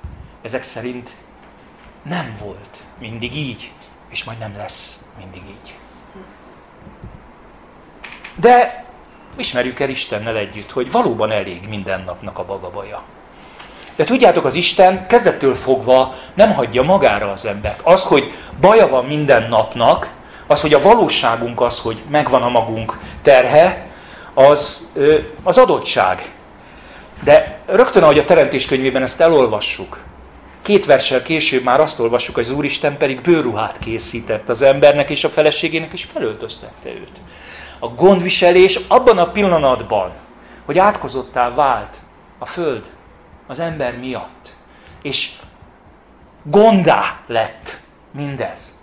ezek 0.42 0.64
szerint 0.64 1.16
nem 2.02 2.38
volt 2.44 2.84
mindig 3.00 3.36
így, 3.36 3.72
és 4.10 4.24
majd 4.24 4.38
nem 4.38 4.56
lesz 4.58 5.04
mindig 5.20 5.42
így. 5.50 5.85
De 8.36 8.86
ismerjük 9.38 9.80
el 9.80 9.90
Istennel 9.90 10.38
együtt, 10.38 10.72
hogy 10.72 10.92
valóban 10.92 11.32
elég 11.32 11.68
minden 11.70 12.04
napnak 12.06 12.38
a 12.38 12.46
bagabaja. 12.46 13.04
De 13.96 14.04
tudjátok, 14.04 14.46
az 14.46 14.56
Isten 14.56 15.08
kezdettől 15.08 15.56
fogva 15.56 16.16
nem 16.34 16.54
hagyja 16.54 16.82
magára 16.82 17.32
az 17.32 17.46
embert. 17.46 17.80
Az, 17.84 18.04
hogy 18.04 18.34
baja 18.62 18.88
van 18.88 19.06
minden 19.06 19.50
napnak, 19.50 20.10
az, 20.48 20.62
hogy 20.62 20.74
a 20.74 20.82
valóságunk 20.82 21.62
az, 21.62 21.80
hogy 21.80 22.02
megvan 22.10 22.42
a 22.42 22.50
magunk 22.50 23.00
terhe, 23.22 23.88
az, 24.34 24.92
az 25.44 25.58
adottság. 25.58 26.32
De 27.24 27.60
rögtön, 27.66 28.04
ahogy 28.04 28.20
a 28.20 28.26
Teremtés 28.26 28.66
könyvében 28.66 29.02
ezt 29.02 29.22
elolvassuk, 29.22 30.04
Két 30.66 30.86
versel 30.86 31.22
később 31.22 31.64
már 31.64 31.80
azt 31.80 32.00
olvassuk, 32.00 32.36
hogy 32.36 32.44
az 32.44 32.52
Úristen 32.52 32.98
pedig 32.98 33.22
bőruhát 33.22 33.78
készített 33.80 34.50
az 34.50 34.62
embernek 34.62 35.10
és 35.10 35.24
a 35.24 35.30
feleségének, 35.30 35.94
és 35.94 36.04
felöltöztette 36.14 36.90
őt. 36.90 37.18
A 37.80 37.88
gondviselés 37.88 38.80
abban 38.88 39.18
a 39.18 39.32
pillanatban, 39.32 40.12
hogy 40.66 40.78
átkozottá 40.78 41.54
vált 41.54 41.98
a 42.38 42.46
föld 42.46 42.86
az 43.48 43.60
ember 43.60 43.98
miatt, 43.98 44.56
és 45.02 45.32
gondá 46.44 47.20
lett 47.28 47.80
mindez, 48.12 48.80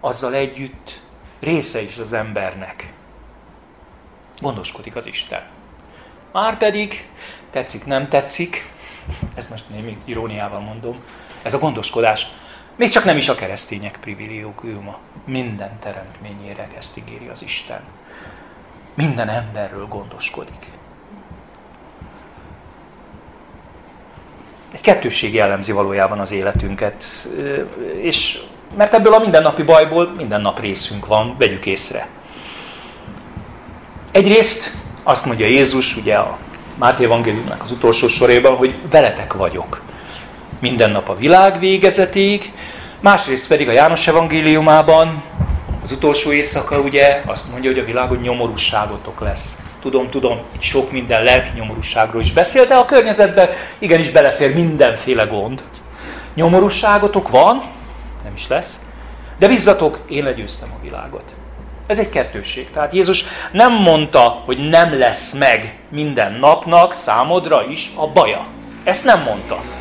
azzal 0.00 0.34
együtt 0.34 1.00
része 1.40 1.82
is 1.82 1.98
az 1.98 2.12
embernek. 2.12 2.92
Gondoskodik 4.38 4.96
az 4.96 5.06
Isten. 5.06 5.42
Márpedig, 6.32 7.08
tetszik, 7.50 7.86
nem 7.86 8.08
tetszik, 8.08 8.72
ezt 9.34 9.50
most 9.50 9.64
némi 9.68 9.98
iróniával 10.04 10.60
mondom, 10.60 11.02
ez 11.42 11.54
a 11.54 11.58
gondoskodás 11.58 12.26
még 12.80 12.88
csak 12.88 13.04
nem 13.04 13.16
is 13.16 13.28
a 13.28 13.34
keresztények 13.34 13.98
privilégiuma. 14.00 14.98
Minden 15.24 15.78
teremtményére 15.78 16.68
ezt 16.78 16.96
ígéri 16.96 17.28
az 17.32 17.42
Isten. 17.42 17.80
Minden 18.94 19.28
emberről 19.28 19.86
gondoskodik. 19.86 20.66
Egy 24.72 24.80
kettősség 24.80 25.34
jellemzi 25.34 25.72
valójában 25.72 26.18
az 26.18 26.30
életünket, 26.30 27.04
és 28.00 28.42
mert 28.76 28.94
ebből 28.94 29.14
a 29.14 29.18
mindennapi 29.18 29.62
bajból 29.62 30.08
minden 30.16 30.40
nap 30.40 30.60
részünk 30.60 31.06
van, 31.06 31.36
vegyük 31.38 31.66
észre. 31.66 32.08
Egyrészt 34.10 34.74
azt 35.02 35.26
mondja 35.26 35.46
Jézus, 35.46 35.96
ugye 35.96 36.14
a 36.14 36.38
Máté 36.74 37.04
Evangéliumnak 37.04 37.62
az 37.62 37.70
utolsó 37.70 38.08
sorében, 38.08 38.56
hogy 38.56 38.74
veletek 38.90 39.32
vagyok. 39.32 39.88
Minden 40.60 40.90
nap 40.90 41.08
a 41.08 41.16
világ 41.16 41.58
végezetig, 41.58 42.52
másrészt 43.00 43.48
pedig 43.48 43.68
a 43.68 43.72
János 43.72 44.08
Evangéliumában 44.08 45.22
az 45.82 45.92
utolsó 45.92 46.32
éjszaka 46.32 46.78
ugye 46.78 47.22
azt 47.26 47.50
mondja, 47.50 47.70
hogy 47.70 47.80
a 47.80 47.84
világon 47.84 48.18
nyomorúságotok 48.18 49.20
lesz. 49.20 49.58
Tudom, 49.80 50.10
tudom, 50.10 50.40
itt 50.54 50.60
sok 50.60 50.92
minden 50.92 51.22
lelki 51.22 51.50
nyomorúságról 51.54 52.22
is 52.22 52.32
beszél, 52.32 52.66
de 52.66 52.74
a 52.74 52.84
környezetben 52.84 53.48
igenis 53.78 54.10
belefér 54.10 54.54
mindenféle 54.54 55.24
gond. 55.24 55.62
Nyomorúságotok 56.34 57.28
van, 57.28 57.62
nem 58.24 58.32
is 58.34 58.48
lesz, 58.48 58.80
de 59.38 59.48
bizzatok, 59.48 59.98
én 60.08 60.24
legyőztem 60.24 60.68
a 60.78 60.82
világot. 60.82 61.24
Ez 61.86 61.98
egy 61.98 62.10
kettősség. 62.10 62.70
Tehát 62.70 62.92
Jézus 62.92 63.24
nem 63.52 63.72
mondta, 63.72 64.42
hogy 64.44 64.68
nem 64.68 64.98
lesz 64.98 65.32
meg 65.32 65.78
minden 65.88 66.32
napnak 66.32 66.94
számodra 66.94 67.64
is 67.68 67.90
a 67.94 68.06
baja. 68.06 68.46
Ezt 68.84 69.04
nem 69.04 69.22
mondta. 69.22 69.79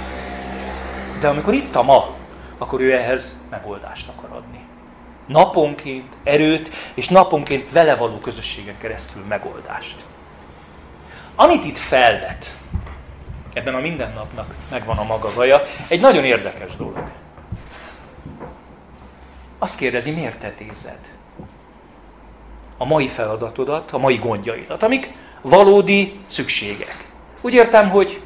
De 1.19 1.27
amikor 1.27 1.53
itt 1.53 1.75
a 1.75 1.83
ma, 1.83 2.15
akkor 2.57 2.81
ő 2.81 2.93
ehhez 2.93 3.37
megoldást 3.49 4.07
akar 4.07 4.37
adni. 4.37 4.59
Naponként 5.25 6.17
erőt, 6.23 6.69
és 6.93 7.07
naponként 7.07 7.71
vele 7.71 7.95
való 7.95 8.17
közösségen 8.17 8.77
keresztül 8.77 9.23
megoldást. 9.27 10.05
Amit 11.35 11.65
itt 11.65 11.77
felvet, 11.77 12.55
ebben 13.53 13.75
a 13.75 13.79
mindennapnak 13.79 14.55
megvan 14.69 14.97
a 14.97 15.03
maga 15.03 15.33
vaja, 15.35 15.61
egy 15.87 15.99
nagyon 15.99 16.23
érdekes 16.23 16.75
dolog. 16.75 17.09
Azt 19.59 19.77
kérdezi, 19.77 20.11
miért 20.11 20.39
tetézed? 20.39 20.99
a 22.81 22.85
mai 22.85 23.07
feladatodat, 23.07 23.91
a 23.91 23.97
mai 23.97 24.15
gondjaidat, 24.15 24.83
amik 24.83 25.13
valódi 25.41 26.19
szükségek. 26.25 27.07
Úgy 27.41 27.53
értem, 27.53 27.89
hogy 27.89 28.21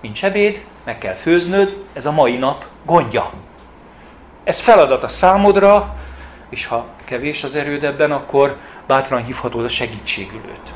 nincs 0.00 0.24
ebéd, 0.24 0.64
meg 0.84 0.98
kell 0.98 1.14
főznöd, 1.14 1.76
ez 1.92 2.06
a 2.06 2.12
mai 2.12 2.36
nap 2.36 2.64
gondja. 2.84 3.32
Ez 4.44 4.60
feladat 4.60 5.02
a 5.02 5.08
számodra, 5.08 5.94
és 6.48 6.66
ha 6.66 6.86
kevés 7.04 7.44
az 7.44 7.54
erőd 7.54 7.84
ebben, 7.84 8.12
akkor 8.12 8.56
bátran 8.86 9.24
hívhatod 9.24 9.64
a 9.64 9.68
segítségülőt. 9.68 10.72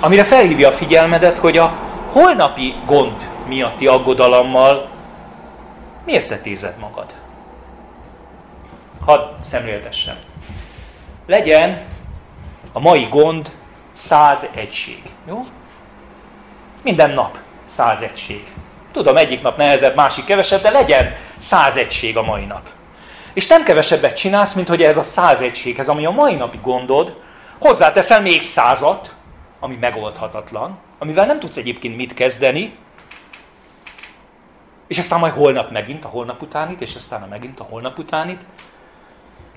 Amire 0.00 0.24
felhívja 0.24 0.68
a 0.68 0.72
figyelmedet, 0.72 1.38
hogy 1.38 1.58
a 1.58 1.76
holnapi 2.06 2.74
gond 2.86 3.28
miatti 3.46 3.86
aggodalommal 3.86 4.90
miért 6.04 6.28
tetézed 6.28 6.78
magad? 6.78 7.14
Hadd 9.04 9.20
szemléltessem 9.42 10.16
legyen 11.30 11.82
a 12.72 12.80
mai 12.80 13.06
gond 13.10 13.50
száz 13.92 14.48
egység. 14.54 15.02
Jó? 15.28 15.44
Minden 16.82 17.10
nap 17.10 17.38
száz 17.66 18.00
egység. 18.00 18.52
Tudom, 18.92 19.16
egyik 19.16 19.42
nap 19.42 19.56
nehezebb, 19.56 19.96
másik 19.96 20.24
kevesebb, 20.24 20.62
de 20.62 20.70
legyen 20.70 21.14
száz 21.38 21.76
egység 21.76 22.16
a 22.16 22.22
mai 22.22 22.44
nap. 22.44 22.68
És 23.32 23.46
nem 23.46 23.62
kevesebbet 23.62 24.16
csinálsz, 24.16 24.54
mint 24.54 24.68
hogy 24.68 24.82
ez 24.82 24.96
a 24.96 25.02
száz 25.02 25.40
egységhez, 25.40 25.88
ami 25.88 26.06
a 26.06 26.10
mai 26.10 26.34
napi 26.34 26.58
gondod, 26.62 27.16
hozzáteszel 27.58 28.20
még 28.20 28.42
százat, 28.42 29.14
ami 29.60 29.76
megoldhatatlan, 29.80 30.78
amivel 30.98 31.26
nem 31.26 31.38
tudsz 31.40 31.56
egyébként 31.56 31.96
mit 31.96 32.14
kezdeni, 32.14 32.76
és 34.86 34.98
aztán 34.98 35.18
majd 35.18 35.32
holnap 35.32 35.70
megint 35.70 36.04
a 36.04 36.08
holnap 36.08 36.42
utánit, 36.42 36.80
és 36.80 36.94
aztán 36.94 37.22
a 37.22 37.26
megint 37.26 37.60
a 37.60 37.64
holnap 37.64 37.98
utánit, 37.98 38.40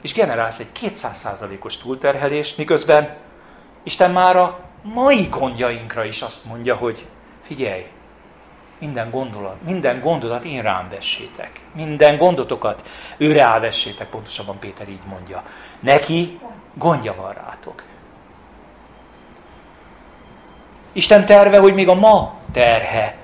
és 0.01 0.13
generálsz 0.13 0.59
egy 0.59 0.67
200%-os 0.81 1.77
túlterhelést, 1.77 2.57
miközben 2.57 3.15
Isten 3.83 4.12
már 4.12 4.36
a 4.36 4.59
mai 4.84 5.28
gondjainkra 5.30 6.06
is 6.06 6.22
azt 6.22 6.46
mondja, 6.46 6.76
hogy 6.76 7.06
figyelj, 7.43 7.86
minden 8.80 9.10
gondolat, 9.10 9.62
minden 9.62 10.00
gondodat 10.00 10.43
én 10.43 10.62
rám 10.62 10.89
vessétek. 10.89 11.52
Minden 11.76 12.17
gondotokat 12.17 12.84
őre 13.17 13.41
elvessétek, 13.41 14.10
pontosabban 14.10 14.60
Péter 14.60 14.89
így 14.89 15.06
mondja. 15.10 15.43
Neki 15.80 16.39
gondja 16.74 17.15
van 17.15 17.34
rátok. 17.34 17.84
Isten 20.91 21.26
terve, 21.26 21.60
hogy 21.60 21.74
még 21.74 21.88
a 21.88 21.93
ma 21.93 22.36
terhe, 22.52 23.15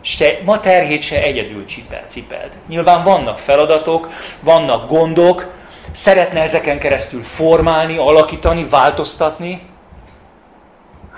se, 0.00 0.38
ma 0.44 0.60
terhét 0.60 1.02
se 1.02 1.22
egyedül 1.22 1.64
cipel, 1.64 2.04
cipeld. 2.06 2.52
Nyilván 2.66 3.02
vannak 3.02 3.38
feladatok, 3.38 4.08
vannak 4.40 4.88
gondok, 4.88 5.52
szeretne 5.92 6.40
ezeken 6.40 6.78
keresztül 6.78 7.22
formálni, 7.22 7.96
alakítani, 7.96 8.64
változtatni, 8.68 9.62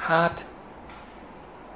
hát 0.07 0.45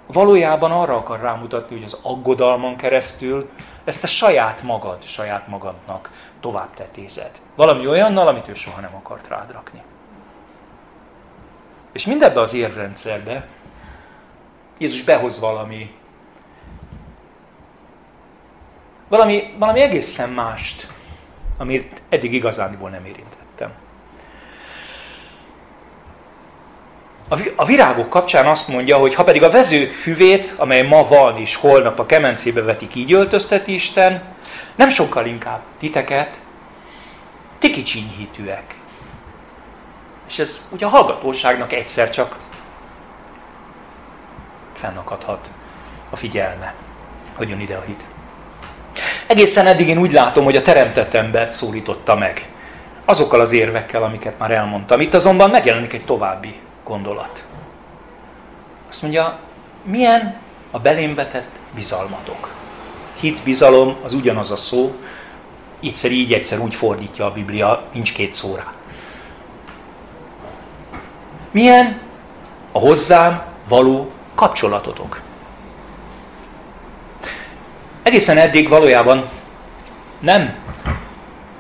valójában 0.06 0.70
arra 0.70 0.96
akar 0.96 1.20
rámutatni, 1.20 1.76
hogy 1.76 1.84
az 1.84 1.98
aggodalmon 2.02 2.76
keresztül 2.76 3.50
ezt 3.84 4.04
a 4.04 4.06
saját 4.06 4.62
magad, 4.62 5.02
saját 5.02 5.46
magadnak 5.46 6.10
tovább 6.40 6.74
tetézed. 6.74 7.30
Valami 7.54 7.86
olyannal, 7.86 8.26
amit 8.26 8.48
ő 8.48 8.54
soha 8.54 8.80
nem 8.80 8.94
akart 8.94 9.28
rád 9.28 9.52
rakni. 9.52 9.82
És 11.92 12.06
mindebbe 12.06 12.40
az 12.40 12.54
érvrendszerbe 12.54 13.46
Jézus 14.78 15.02
behoz 15.02 15.40
valami, 15.40 15.94
valami, 19.08 19.54
valami 19.58 19.80
egészen 19.80 20.30
mást, 20.30 20.86
amit 21.56 22.02
eddig 22.08 22.32
igazániból 22.32 22.90
nem 22.90 23.04
érintettem. 23.04 23.39
A 27.54 27.64
virágok 27.64 28.08
kapcsán 28.08 28.46
azt 28.46 28.68
mondja, 28.68 28.96
hogy 28.96 29.14
ha 29.14 29.24
pedig 29.24 29.42
a 29.42 29.50
vezők 29.50 29.92
füvét, 29.92 30.54
amely 30.56 30.82
ma 30.82 31.06
van 31.08 31.36
és 31.36 31.54
holnap 31.54 31.98
a 31.98 32.06
kemencébe 32.06 32.62
vetik, 32.62 32.94
így 32.94 33.12
öltözteti 33.12 33.74
Isten, 33.74 34.22
nem 34.74 34.88
sokkal 34.88 35.26
inkább 35.26 35.60
titeket, 35.78 36.38
ti 37.58 37.70
kicsinyhítőek. 37.70 38.74
És 40.28 40.38
ez 40.38 40.60
ugye 40.70 40.86
a 40.86 40.88
hallgatóságnak 40.88 41.72
egyszer 41.72 42.10
csak 42.10 42.36
fennakadhat 44.74 45.50
a 46.10 46.16
figyelme, 46.16 46.74
hogy 47.34 47.48
jön 47.48 47.60
ide 47.60 47.76
a 47.76 47.82
hit. 47.86 48.04
Egészen 49.26 49.66
eddig 49.66 49.88
én 49.88 49.98
úgy 49.98 50.12
látom, 50.12 50.44
hogy 50.44 50.56
a 50.56 50.62
teremtett 50.62 51.14
embert 51.14 51.52
szólította 51.52 52.16
meg. 52.16 52.48
Azokkal 53.04 53.40
az 53.40 53.52
érvekkel, 53.52 54.02
amiket 54.02 54.38
már 54.38 54.50
elmondtam. 54.50 55.00
Itt 55.00 55.14
azonban 55.14 55.50
megjelenik 55.50 55.92
egy 55.92 56.04
további 56.04 56.54
gondolat. 56.90 57.44
Azt 58.88 59.02
mondja, 59.02 59.38
milyen 59.84 60.36
a 60.70 60.78
belém 60.78 61.14
vetett 61.14 61.58
bizalmatok. 61.74 62.48
Hit, 63.20 63.42
bizalom, 63.42 63.96
az 64.02 64.12
ugyanaz 64.12 64.50
a 64.50 64.56
szó, 64.56 64.94
egyszer 65.82 66.10
így, 66.10 66.32
egyszer 66.32 66.58
úgy 66.58 66.74
fordítja 66.74 67.24
a 67.24 67.32
Biblia, 67.32 67.82
nincs 67.92 68.12
két 68.12 68.34
szóra. 68.34 68.72
Milyen 71.50 72.00
a 72.72 72.78
hozzám 72.78 73.42
való 73.68 74.10
kapcsolatotok? 74.34 75.20
Egészen 78.02 78.36
eddig 78.36 78.68
valójában 78.68 79.28
nem 80.18 80.54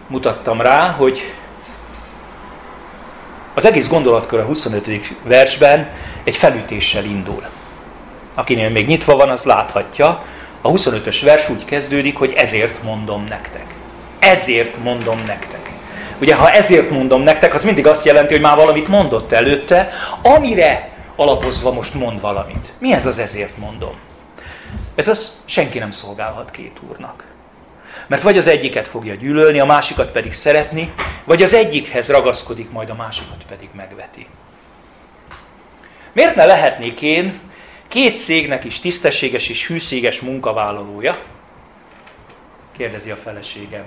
mutattam 0.06 0.60
rá, 0.60 0.90
hogy 0.90 1.34
az 3.60 3.66
egész 3.66 3.88
gondolatkör 3.88 4.40
a 4.40 4.44
25. 4.44 5.14
versben 5.22 5.88
egy 6.24 6.36
felütéssel 6.36 7.04
indul. 7.04 7.42
Akinél 8.34 8.70
még 8.70 8.86
nyitva 8.86 9.16
van, 9.16 9.28
az 9.28 9.44
láthatja. 9.44 10.24
A 10.60 10.70
25-ös 10.70 11.20
vers 11.24 11.48
úgy 11.48 11.64
kezdődik, 11.64 12.16
hogy 12.16 12.32
ezért 12.32 12.82
mondom 12.82 13.24
nektek. 13.28 13.74
Ezért 14.18 14.82
mondom 14.82 15.22
nektek. 15.26 15.70
Ugye, 16.20 16.34
ha 16.34 16.50
ezért 16.50 16.90
mondom 16.90 17.22
nektek, 17.22 17.54
az 17.54 17.64
mindig 17.64 17.86
azt 17.86 18.04
jelenti, 18.04 18.32
hogy 18.32 18.42
már 18.42 18.56
valamit 18.56 18.88
mondott 18.88 19.32
előtte, 19.32 19.90
amire 20.22 20.90
alapozva 21.16 21.72
most 21.72 21.94
mond 21.94 22.20
valamit. 22.20 22.68
Mi 22.78 22.92
ez 22.92 23.06
az 23.06 23.18
ezért 23.18 23.56
mondom? 23.56 23.94
Ez 24.94 25.08
az, 25.08 25.32
senki 25.44 25.78
nem 25.78 25.90
szolgálhat 25.90 26.50
két 26.50 26.80
úrnak. 26.90 27.24
Mert 28.06 28.22
vagy 28.22 28.38
az 28.38 28.46
egyiket 28.46 28.88
fogja 28.88 29.14
gyűlölni, 29.14 29.58
a 29.58 29.64
másikat 29.64 30.12
pedig 30.12 30.32
szeretni, 30.32 30.92
vagy 31.24 31.42
az 31.42 31.54
egyikhez 31.54 32.08
ragaszkodik, 32.08 32.70
majd 32.70 32.90
a 32.90 32.94
másikat 32.94 33.44
pedig 33.48 33.68
megveti. 33.72 34.26
Miért 36.12 36.34
ne 36.34 36.44
lehetnék 36.44 37.00
én 37.00 37.40
két 37.88 38.16
cégnek 38.16 38.64
is 38.64 38.80
tisztességes 38.80 39.48
és 39.48 39.66
hűséges 39.66 40.20
munkavállalója? 40.20 41.18
Kérdezi 42.76 43.10
a 43.10 43.16
feleségem, 43.16 43.84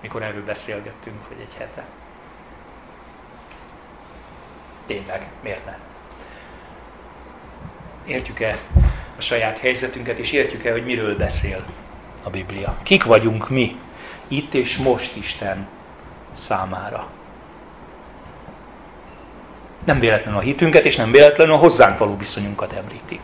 mikor 0.00 0.22
erről 0.22 0.44
beszélgettünk, 0.44 1.24
hogy 1.28 1.36
egy 1.40 1.54
hete. 1.58 1.84
Tényleg, 4.86 5.26
miért 5.42 5.64
ne? 5.64 5.78
Értjük-e 8.06 8.58
a 9.16 9.20
saját 9.20 9.58
helyzetünket, 9.58 10.18
és 10.18 10.32
értjük-e, 10.32 10.72
hogy 10.72 10.84
miről 10.84 11.16
beszél 11.16 11.64
a 12.26 12.30
Biblia. 12.30 12.74
Kik 12.82 13.04
vagyunk 13.04 13.48
mi, 13.48 13.76
itt 14.28 14.54
és 14.54 14.76
most 14.76 15.16
Isten 15.16 15.66
számára. 16.32 17.06
Nem 19.84 19.98
véletlenül 19.98 20.38
a 20.38 20.42
hitünket, 20.42 20.84
és 20.84 20.96
nem 20.96 21.10
véletlenül 21.10 21.54
a 21.54 21.58
hozzánk 21.58 21.98
való 21.98 22.16
viszonyunkat 22.16 22.72
említi. 22.72 23.20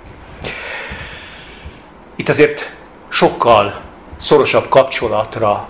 Itt 2.16 2.28
azért 2.28 2.76
sokkal 3.08 3.80
szorosabb 4.16 4.68
kapcsolatra 4.68 5.68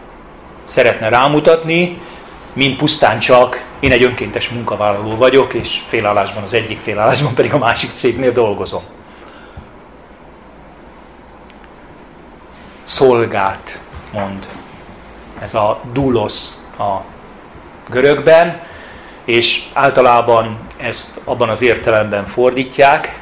szeretne 0.65 1.09
rámutatni, 1.09 2.01
mint 2.53 2.77
pusztán 2.77 3.19
csak 3.19 3.65
én 3.81 3.93
egy 3.93 4.03
önkéntes 4.03 4.49
munkavállaló 4.49 5.17
vagyok, 5.17 5.55
és 5.55 5.81
félállásban 5.87 6.43
az 6.43 6.53
egyik, 6.53 6.79
félállásban 6.79 7.35
pedig 7.35 7.53
a 7.53 7.59
másik 7.59 7.91
cégnél 7.95 8.33
dolgozom. 8.33 8.83
Szolgát 12.85 13.81
mond. 14.13 14.49
Ez 15.41 15.55
a 15.55 15.81
dulos 15.93 16.49
a 16.79 16.97
görögben, 17.91 18.63
és 19.25 19.65
általában 19.73 20.59
ezt 20.77 21.21
abban 21.25 21.49
az 21.49 21.63
értelemben 21.63 22.27
fordítják, 22.27 23.21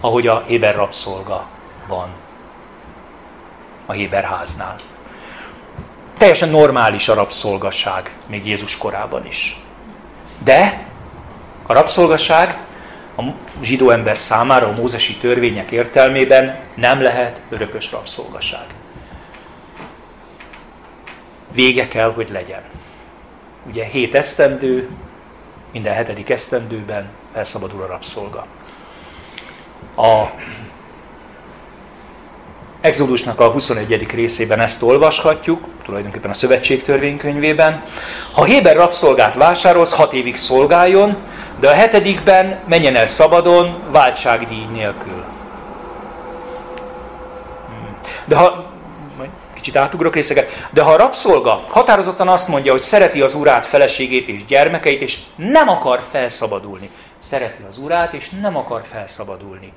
ahogy 0.00 0.26
a 0.26 0.42
Héber 0.46 0.74
rabszolga 0.74 1.44
van 1.86 2.08
a 3.86 3.92
Héber 3.92 4.24
háznál. 4.24 4.76
Teljesen 6.18 6.48
normális 6.48 7.08
a 7.08 7.14
rabszolgaság, 7.14 8.12
még 8.26 8.46
Jézus 8.46 8.78
korában 8.78 9.26
is. 9.26 9.60
De 10.44 10.86
a 11.66 11.72
rabszolgaság 11.72 12.58
a 13.16 13.22
zsidó 13.62 13.90
ember 13.90 14.18
számára 14.18 14.68
a 14.68 14.80
mózesi 14.80 15.16
törvények 15.16 15.70
értelmében 15.70 16.58
nem 16.74 17.02
lehet 17.02 17.40
örökös 17.48 17.92
rabszolgaság. 17.92 18.66
Vége 21.52 21.88
kell, 21.88 22.12
hogy 22.12 22.30
legyen. 22.30 22.62
Ugye 23.68 23.84
hét 23.84 24.14
esztendő, 24.14 24.88
minden 25.72 25.94
hetedik 25.94 26.30
esztendőben 26.30 27.08
felszabadul 27.32 27.82
a 27.82 27.86
rabszolga. 27.86 28.46
A 29.96 30.30
Exodusnak 32.80 33.40
a 33.40 33.50
21. 33.50 34.06
részében 34.14 34.60
ezt 34.60 34.82
olvashatjuk, 34.82 35.64
tulajdonképpen 35.84 36.30
a 36.30 36.34
Szövetség 36.34 36.82
törvénykönyvében. 36.82 37.84
Ha 38.32 38.44
Héber 38.44 38.76
rabszolgát 38.76 39.34
vásárolsz, 39.34 39.92
hat 39.92 40.12
évig 40.12 40.36
szolgáljon, 40.36 41.16
de 41.60 41.68
a 41.68 41.74
hetedikben 41.74 42.60
menjen 42.68 42.96
el 42.96 43.06
szabadon, 43.06 43.82
váltságdíj 43.90 44.64
nélkül. 44.72 45.24
Hmm. 47.66 47.96
De 48.24 48.36
ha, 48.36 48.72
kicsit 49.64 49.76
átugrok 49.76 50.14
részeket, 50.14 50.68
de 50.70 50.82
ha 50.82 50.90
a 50.90 50.96
rabszolga 50.96 51.64
határozottan 51.68 52.28
azt 52.28 52.48
mondja, 52.48 52.72
hogy 52.72 52.82
szereti 52.82 53.20
az 53.20 53.34
urát, 53.34 53.66
feleségét 53.66 54.28
és 54.28 54.44
gyermekeit, 54.44 55.00
és 55.00 55.18
nem 55.36 55.68
akar 55.68 56.02
felszabadulni, 56.10 56.90
szereti 57.18 57.62
az 57.68 57.78
urát, 57.78 58.12
és 58.12 58.30
nem 58.40 58.56
akar 58.56 58.84
felszabadulni, 58.84 59.72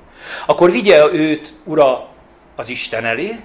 akkor 0.46 0.70
vigye 0.70 1.04
őt, 1.12 1.52
ura, 1.64 2.08
az 2.56 2.68
Isten 2.68 3.04
elé, 3.04 3.40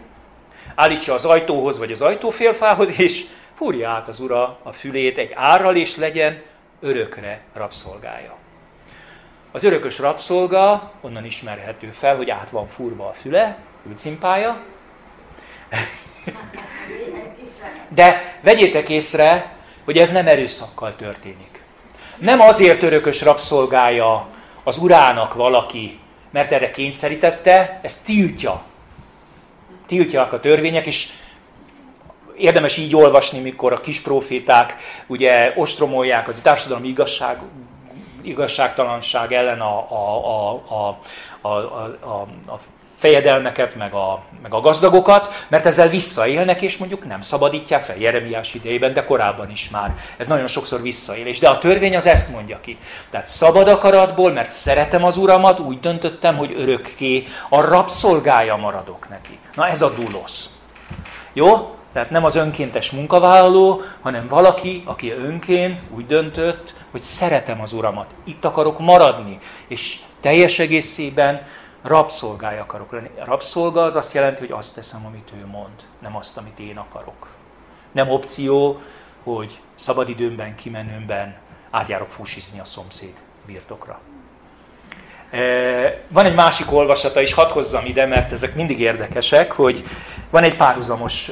állítsa 0.76 1.14
az 1.14 1.26
ajtóhoz 1.26 1.78
vagy 1.78 1.92
az 1.92 2.02
ajtófélfához, 2.02 2.90
és 2.98 3.26
fúrja 3.56 3.90
át 3.90 4.08
az 4.08 4.20
ura 4.20 4.58
a 4.64 4.72
fülét 4.72 5.18
egy 5.18 5.32
árral, 5.36 5.76
és 5.76 5.96
legyen 5.96 6.42
örökre 6.84 7.42
rabszolgája. 7.54 8.36
Az 9.52 9.64
örökös 9.64 10.00
rabszolga 10.00 10.92
onnan 11.02 11.26
ismerhető 11.26 11.92
fel, 11.92 12.16
hogy 12.16 12.30
át 12.30 12.50
van 12.50 12.68
furva 12.68 13.08
a 13.08 13.14
füle, 13.14 13.58
fülcimpája. 13.84 14.62
De 17.88 18.38
vegyétek 18.42 18.90
észre, 18.90 19.56
hogy 19.84 19.98
ez 19.98 20.12
nem 20.12 20.28
erőszakkal 20.28 20.96
történik. 20.96 21.64
Nem 22.18 22.40
azért 22.40 22.84
örökös 22.84 23.22
rabszolgája 23.22 24.28
az 24.64 24.78
urának 24.78 25.34
valaki, 25.34 26.00
mert 26.32 26.52
erre 26.52 26.72
kényszerítette, 26.72 27.80
ez 27.82 28.02
tiltja. 28.02 28.64
Tiltják 29.86 30.34
a 30.34 30.40
törvények, 30.40 30.86
és 30.86 31.10
érdemes 32.38 32.78
így 32.78 32.96
olvasni, 32.96 33.40
mikor 33.40 33.74
a 33.74 33.80
kis 33.80 34.00
proféták 34.00 34.76
ugye 35.08 35.54
ostromolják 35.56 36.28
az 36.28 36.40
társadalmi 36.44 36.88
igazság, 36.88 37.38
igazságtalanság 38.22 39.34
ellen 39.34 39.62
a, 39.62 39.78
a, 39.92 40.56
a, 40.70 40.98
a, 41.42 41.48
a, 41.48 41.50
a, 42.02 42.28
a 42.48 42.60
fejedelmeket, 43.04 43.76
meg 43.76 43.94
a, 43.94 44.24
meg 44.42 44.54
a 44.54 44.60
gazdagokat, 44.60 45.46
mert 45.48 45.66
ezzel 45.66 45.88
visszaélnek, 45.88 46.62
és 46.62 46.78
mondjuk 46.78 47.08
nem 47.08 47.22
szabadítják 47.22 47.84
fel 47.84 47.96
Jeremiás 47.96 48.54
idejében, 48.54 48.94
de 48.94 49.06
korábban 49.06 49.50
is 49.50 49.70
már. 49.70 49.96
Ez 50.18 50.28
nagyon 50.28 50.48
sokszor 50.48 50.82
visszaélés. 50.82 51.40
De 51.40 51.50
a 51.50 51.58
törvény 51.58 51.96
az 51.96 52.06
ezt 52.06 52.30
mondja 52.30 52.60
ki. 52.62 52.78
Tehát 53.10 53.28
szabad 53.28 53.68
akaratból, 53.68 54.32
mert 54.32 54.52
szeretem 54.52 55.04
az 55.04 55.18
uramat, 55.18 55.60
úgy 55.60 55.80
döntöttem, 55.80 56.38
hogy 56.38 56.54
örökké 56.58 57.24
a 57.50 57.62
rabszolgája 57.62 58.56
maradok 58.56 59.10
neki. 59.10 59.40
Na 59.56 59.68
ez 59.68 59.82
a 59.82 59.94
dulosz. 59.94 60.50
Jó? 61.34 61.76
Tehát 61.94 62.10
nem 62.10 62.24
az 62.24 62.36
önkéntes 62.36 62.92
munkavállaló, 62.92 63.82
hanem 64.02 64.28
valaki, 64.28 64.84
aki 64.86 65.12
önként 65.12 65.82
úgy 65.96 66.06
döntött, 66.06 66.74
hogy 66.92 67.02
szeretem 67.02 67.62
az 67.62 67.74
uramat, 67.74 68.10
itt 68.24 68.46
akarok 68.46 68.80
maradni, 68.80 69.40
és 69.68 70.00
teljes 70.22 70.60
egészében 70.60 71.46
rabszolgája 71.82 72.62
akarok 72.62 72.92
lenni. 72.92 73.10
A 73.20 73.26
rabszolga 73.26 73.84
az 73.84 73.96
azt 73.96 74.14
jelenti, 74.14 74.40
hogy 74.40 74.52
azt 74.52 74.76
teszem, 74.76 75.06
amit 75.06 75.32
ő 75.42 75.46
mond, 75.46 75.74
nem 76.00 76.16
azt, 76.16 76.38
amit 76.38 76.60
én 76.60 76.78
akarok. 76.78 77.28
Nem 77.92 78.10
opció, 78.10 78.82
hogy 79.24 79.60
szabadidőmben, 79.76 80.56
kimenőmben 80.56 81.36
átjárok 81.72 82.10
fusizni 82.10 82.60
a 82.60 82.66
szomszéd 82.66 83.14
birtokra. 83.46 84.00
Van 86.08 86.26
egy 86.26 86.36
másik 86.36 86.72
olvasata 86.72 87.22
is, 87.22 87.34
hadd 87.34 87.52
hozzam 87.52 87.86
ide, 87.86 88.06
mert 88.06 88.32
ezek 88.32 88.56
mindig 88.56 88.80
érdekesek, 88.80 89.52
hogy 89.52 89.84
van 90.30 90.44
egy 90.44 90.56
párhuzamos, 90.56 91.32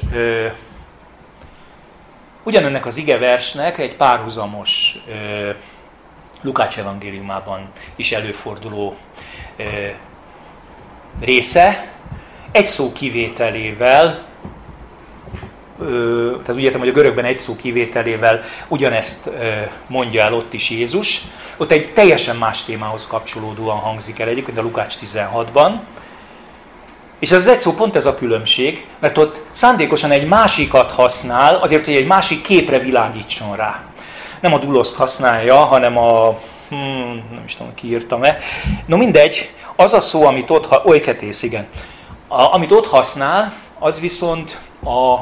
ugyanennek 2.43 2.85
az 2.85 2.97
ige 2.97 3.17
versnek 3.17 3.77
egy 3.77 3.95
párhuzamos 3.95 4.97
Lukács 6.41 6.77
evangéliumában 6.77 7.71
is 7.95 8.11
előforduló 8.11 8.95
része, 11.19 11.91
egy 12.51 12.67
szó 12.67 12.91
kivételével, 12.91 14.25
tehát 16.41 16.55
úgy 16.55 16.63
értem, 16.63 16.79
hogy 16.79 16.89
a 16.89 16.93
görögben 16.93 17.25
egy 17.25 17.39
szó 17.39 17.55
kivételével 17.55 18.43
ugyanezt 18.67 19.29
mondja 19.87 20.23
el 20.23 20.33
ott 20.33 20.53
is 20.53 20.69
Jézus. 20.69 21.21
Ott 21.57 21.71
egy 21.71 21.93
teljesen 21.93 22.35
más 22.35 22.63
témához 22.63 23.07
kapcsolódóan 23.07 23.77
hangzik 23.77 24.19
el 24.19 24.27
egyébként 24.27 24.57
a 24.57 24.61
Lukács 24.61 24.95
16-ban. 25.05 25.71
És 27.19 27.31
ez 27.31 27.47
egy 27.47 27.61
szó 27.61 27.73
pont 27.73 27.95
ez 27.95 28.05
a 28.05 28.15
különbség, 28.15 28.85
mert 28.99 29.17
ott 29.17 29.41
szándékosan 29.51 30.11
egy 30.11 30.27
másikat 30.27 30.91
használ, 30.91 31.55
azért, 31.55 31.85
hogy 31.85 31.95
egy 31.95 32.05
másik 32.05 32.41
képre 32.41 32.79
világítson 32.79 33.55
rá. 33.55 33.83
Nem 34.39 34.53
a 34.53 34.57
duloszt 34.57 34.97
használja, 34.97 35.55
hanem 35.55 35.97
a... 35.97 36.39
Hmm, 36.69 37.23
nem 37.31 37.43
is 37.45 37.55
tudom, 37.55 37.73
kiírtam-e. 37.73 38.37
No 38.85 38.97
mindegy, 38.97 39.51
az 39.75 39.93
a 39.93 39.99
szó, 39.99 40.25
amit 40.25 40.49
ott... 40.49 40.85
Oly 40.85 40.99
ketész, 40.99 41.43
igen. 41.43 41.67
A, 42.27 42.53
amit 42.53 42.71
ott 42.71 42.87
használ, 42.87 43.53
az 43.79 43.99
viszont 43.99 44.59
a... 44.83 45.19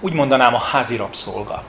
Úgy 0.00 0.12
mondanám, 0.12 0.54
a 0.54 0.58
házi 0.58 0.96
rabszolga. 0.96 1.62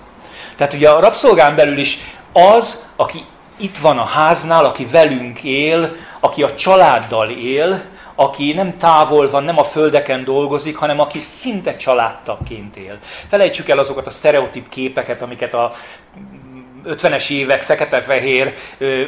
Tehát 0.56 0.74
ugye 0.74 0.90
a 0.90 1.00
rabszolgán 1.00 1.56
belül 1.56 1.78
is 1.78 1.98
az, 2.34 2.90
aki 2.96 3.26
itt 3.58 3.78
van 3.78 3.98
a 3.98 4.04
háznál, 4.04 4.66
aki 4.66 4.86
velünk 4.86 5.44
él, 5.44 5.96
aki 6.20 6.44
a 6.44 6.56
családdal 6.56 7.30
él, 7.30 7.82
aki 8.16 8.54
nem 8.54 8.78
távol 8.78 9.30
van, 9.30 9.44
nem 9.44 9.58
a 9.58 9.64
földeken 9.64 10.24
dolgozik, 10.24 10.78
hanem 10.78 11.00
aki 11.00 11.20
szinte 11.20 11.76
családtagként 11.76 12.76
él. 12.76 12.98
Felejtsük 13.30 13.70
el 13.70 13.80
azokat 13.80 14.08
a 14.08 14.12
sztereotíp 14.12 14.70
képeket, 14.70 15.22
amiket 15.22 15.54
a 15.54 15.76
50-es 16.86 17.30
évek 17.30 17.62
fekete-fehér 17.62 18.54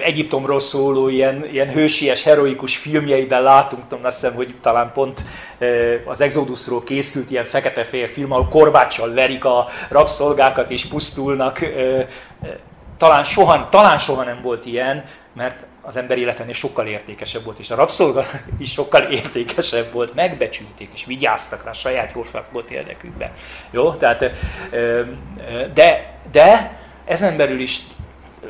Egyiptomról 0.04 0.60
szóló 0.60 1.08
ilyen, 1.10 1.46
ilyen 1.52 1.70
hősies, 1.70 2.24
heroikus 2.24 2.78
filmjeiben 2.78 3.44
látunk, 3.44 3.84
tudom, 3.88 4.06
azt 4.06 4.20
hiszem, 4.20 4.36
hogy 4.36 4.56
talán 4.62 4.92
pont 4.94 5.24
az 6.06 6.22
Exodusról 6.22 6.84
készült 6.84 7.32
ilyen 7.32 7.44
fekete-fehér 7.44 8.10
film, 8.10 8.32
ahol 8.32 8.48
korbáccsal 8.48 9.14
verik 9.14 9.46
a 9.46 9.68
rabszolgákat 9.90 10.72
és 10.72 10.86
pusztulnak. 10.86 11.60
Talán 12.98 13.24
soha, 13.24 13.70
talán 13.70 13.98
soha 13.98 14.24
nem 14.24 14.40
volt 14.42 14.66
ilyen, 14.66 15.04
mert 15.34 15.66
az 15.82 15.98
ember 15.98 16.18
életenél 16.18 16.54
sokkal 16.54 16.88
értékesebb 16.88 17.44
volt, 17.44 17.60
és 17.60 17.72
a 17.72 17.76
rabszolga 17.76 18.26
is 18.60 18.72
sokkal 18.72 19.02
értékesebb 19.02 19.92
volt, 19.92 20.14
megbecsülték, 20.14 20.90
és 20.94 21.06
vigyáztak 21.06 21.64
rá 21.64 21.72
saját 21.72 22.12
jól 22.16 22.24
felfogott 22.24 22.70
érdekükben. 22.70 23.32
Jó? 23.72 23.92
Tehát, 23.92 24.20
de, 25.74 26.20
de 26.32 26.80
ezen 27.06 27.38
belül 27.38 27.60
is 27.60 27.80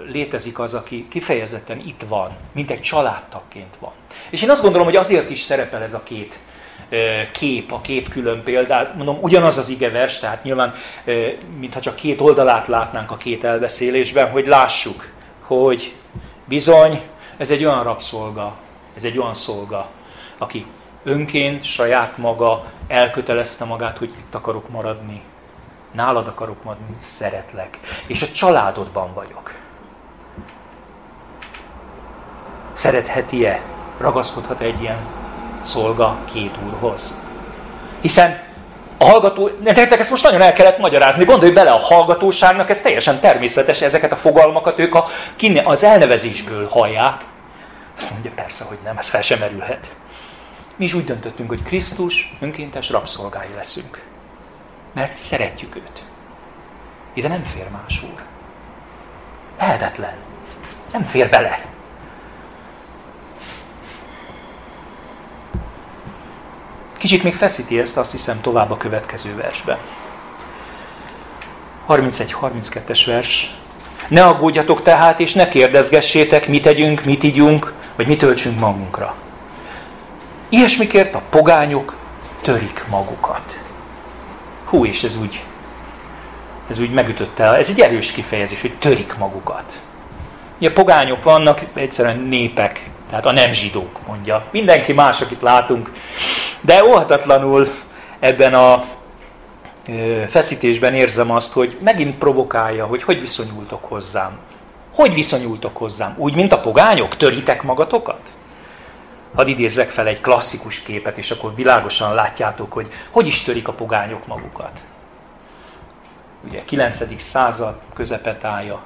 létezik 0.06 0.60
az, 0.60 0.74
aki 0.74 1.08
kifejezetten 1.10 1.80
itt 1.80 2.02
van, 2.08 2.32
mint 2.52 2.72
egy 2.72 2.82
családtagként 2.82 3.76
van. 3.80 3.92
És 4.30 4.42
én 4.42 4.50
azt 4.50 4.62
gondolom, 4.62 4.88
hogy 4.88 4.96
azért 4.96 5.30
is 5.30 5.40
szerepel 5.40 5.82
ez 5.82 5.94
a 5.94 6.04
két 6.04 6.40
kép, 7.32 7.72
a 7.72 7.82
két 7.82 8.10
külön 8.10 8.44
példát. 8.44 8.96
Mondom, 8.96 9.18
ugyanaz 9.22 9.58
az 9.58 9.70
igevers, 9.70 10.20
tehát 10.20 10.44
nyilván, 10.44 10.74
mintha 11.60 11.80
csak 11.80 11.96
két 11.96 12.22
oldalát 12.22 12.68
látnánk 12.68 13.12
a 13.12 13.18
két 13.18 13.44
elbeszélésben, 13.44 14.30
hogy 14.30 14.48
lássuk, 14.48 15.12
hogy 15.42 15.94
bizony, 16.46 17.02
ez 17.38 17.52
egy 17.52 17.66
olyan 17.66 17.84
rabszolga, 17.84 18.56
ez 18.96 19.04
egy 19.04 19.18
olyan 19.18 19.34
szolga, 19.34 19.90
aki 20.38 20.66
önként, 21.04 21.64
saját 21.64 22.18
maga 22.18 22.66
elkötelezte 22.88 23.66
magát, 23.66 23.98
hogy 23.98 24.14
itt 24.20 24.36
akarok 24.36 24.70
maradni, 24.70 25.22
nálad 25.92 26.28
akarok 26.28 26.64
maradni, 26.64 26.96
szeretlek, 27.00 27.80
és 28.08 28.22
a 28.22 28.32
családodban 28.32 29.14
vagyok. 29.14 29.54
Szeretheti-e, 32.74 33.62
ragaszkodhat 33.98 34.60
egy 34.60 34.82
ilyen 34.82 35.08
szolga 35.62 36.18
két 36.34 36.56
úrhoz? 36.66 37.14
Hiszen 38.02 38.50
a 38.98 39.06
hallgató, 39.06 39.50
nektek 39.64 40.00
ezt 40.00 40.10
most 40.10 40.24
nagyon 40.24 40.42
el 40.42 40.54
kellett 40.54 40.78
magyarázni, 40.78 41.26
gondolj 41.26 41.52
bele, 41.52 41.72
a 41.72 41.78
hallgatóságnak 41.78 42.70
ez 42.70 42.82
teljesen 42.82 43.20
természetes, 43.20 43.82
ezeket 43.82 44.12
a 44.12 44.16
fogalmakat 44.16 44.80
ők 44.80 44.96
a, 44.96 45.06
az 45.64 45.84
elnevezésből 45.84 46.68
hallják. 46.68 47.26
Azt 47.98 48.12
mondja, 48.12 48.32
persze, 48.36 48.64
hogy 48.64 48.78
nem, 48.84 48.98
ez 48.98 49.08
fel 49.08 49.22
sem 49.22 49.40
merülhet. 49.40 49.92
Mi 50.76 50.86
is 50.86 50.94
úgy 50.94 51.06
döntöttünk, 51.06 51.50
hogy 51.50 51.64
Krisztus 51.64 52.38
önkéntes 52.40 52.90
rabszolgái 52.90 53.54
leszünk. 53.56 54.11
Mert 54.94 55.18
szeretjük 55.18 55.76
őt. 55.76 56.04
Ide 57.14 57.28
nem 57.28 57.44
fér 57.44 57.70
más 57.70 58.04
úr. 58.04 58.22
Lehetetlen. 59.58 60.16
Nem 60.92 61.04
fér 61.04 61.30
bele. 61.30 61.66
Kicsit 66.98 67.24
még 67.24 67.36
feszíti 67.36 67.80
ezt, 67.80 67.98
azt 67.98 68.12
hiszem, 68.12 68.42
tovább 68.42 68.72
a 68.72 68.78
következő 68.78 69.36
versben. 69.36 69.78
31-32-es 71.88 73.04
vers. 73.06 73.56
Ne 74.08 74.26
aggódjatok 74.26 74.82
tehát, 74.82 75.20
és 75.20 75.34
ne 75.34 75.48
kérdezgessétek, 75.48 76.48
mit 76.48 76.62
tegyünk, 76.62 77.04
mit 77.04 77.24
ígyunk, 77.24 77.74
vagy 77.96 78.08
mit 78.08 78.18
töltsünk 78.20 78.60
magunkra. 78.60 79.16
Ilyesmikért 80.50 81.16
a 81.16 81.22
pogányok 81.30 81.96
törik 82.42 82.84
magukat. 82.90 83.61
Hú, 84.72 84.86
és 84.86 85.04
ez 85.04 85.18
úgy, 85.22 85.44
ez 86.70 86.80
úgy 86.80 86.92
megütötte. 86.92 87.44
Ez 87.44 87.70
egy 87.70 87.80
erős 87.80 88.12
kifejezés, 88.12 88.62
hogy 88.62 88.78
törik 88.78 89.18
magukat. 89.18 89.82
Ugye 90.58 90.74
pogányok 90.74 91.24
vannak, 91.24 91.62
egyszerűen 91.74 92.20
népek, 92.20 92.90
tehát 93.10 93.26
a 93.26 93.32
nem 93.32 93.52
zsidók 93.52 94.00
mondja. 94.08 94.46
Mindenki 94.52 94.94
más, 94.94 95.22
akit 95.22 95.42
látunk. 95.42 95.92
De 96.62 96.86
óhatatlanul 96.86 97.68
ebben 98.20 98.54
a 98.54 98.84
feszítésben 100.28 100.94
érzem 100.94 101.32
azt, 101.32 101.54
hogy 101.54 101.78
megint 101.84 102.18
provokálja, 102.18 102.86
hogy 102.86 103.04
hogy 103.04 103.20
viszonyultok 103.20 103.86
hozzám. 103.86 104.38
Hogy 104.94 105.14
viszonyultok 105.14 105.78
hozzám? 105.78 106.16
Úgy, 106.18 106.36
mint 106.36 106.54
a 106.54 106.60
pogányok? 106.60 107.18
Töritek 107.18 107.64
magatokat? 107.64 108.22
Hadd 109.36 109.48
idézzek 109.48 109.90
fel 109.90 110.08
egy 110.08 110.22
klasszikus 110.22 110.82
képet, 110.82 111.18
és 111.18 111.32
akkor 111.32 111.56
világosan 111.56 112.14
látjátok, 112.14 112.74
hogy 112.74 112.92
hogy 113.12 113.28
is 113.28 113.42
törik 113.42 113.68
a 113.68 113.74
pogányok 113.74 114.28
magukat. 114.28 114.80
Ugye 116.48 116.64
9. 116.64 117.22
század 117.22 117.80
közepetája, 117.94 118.84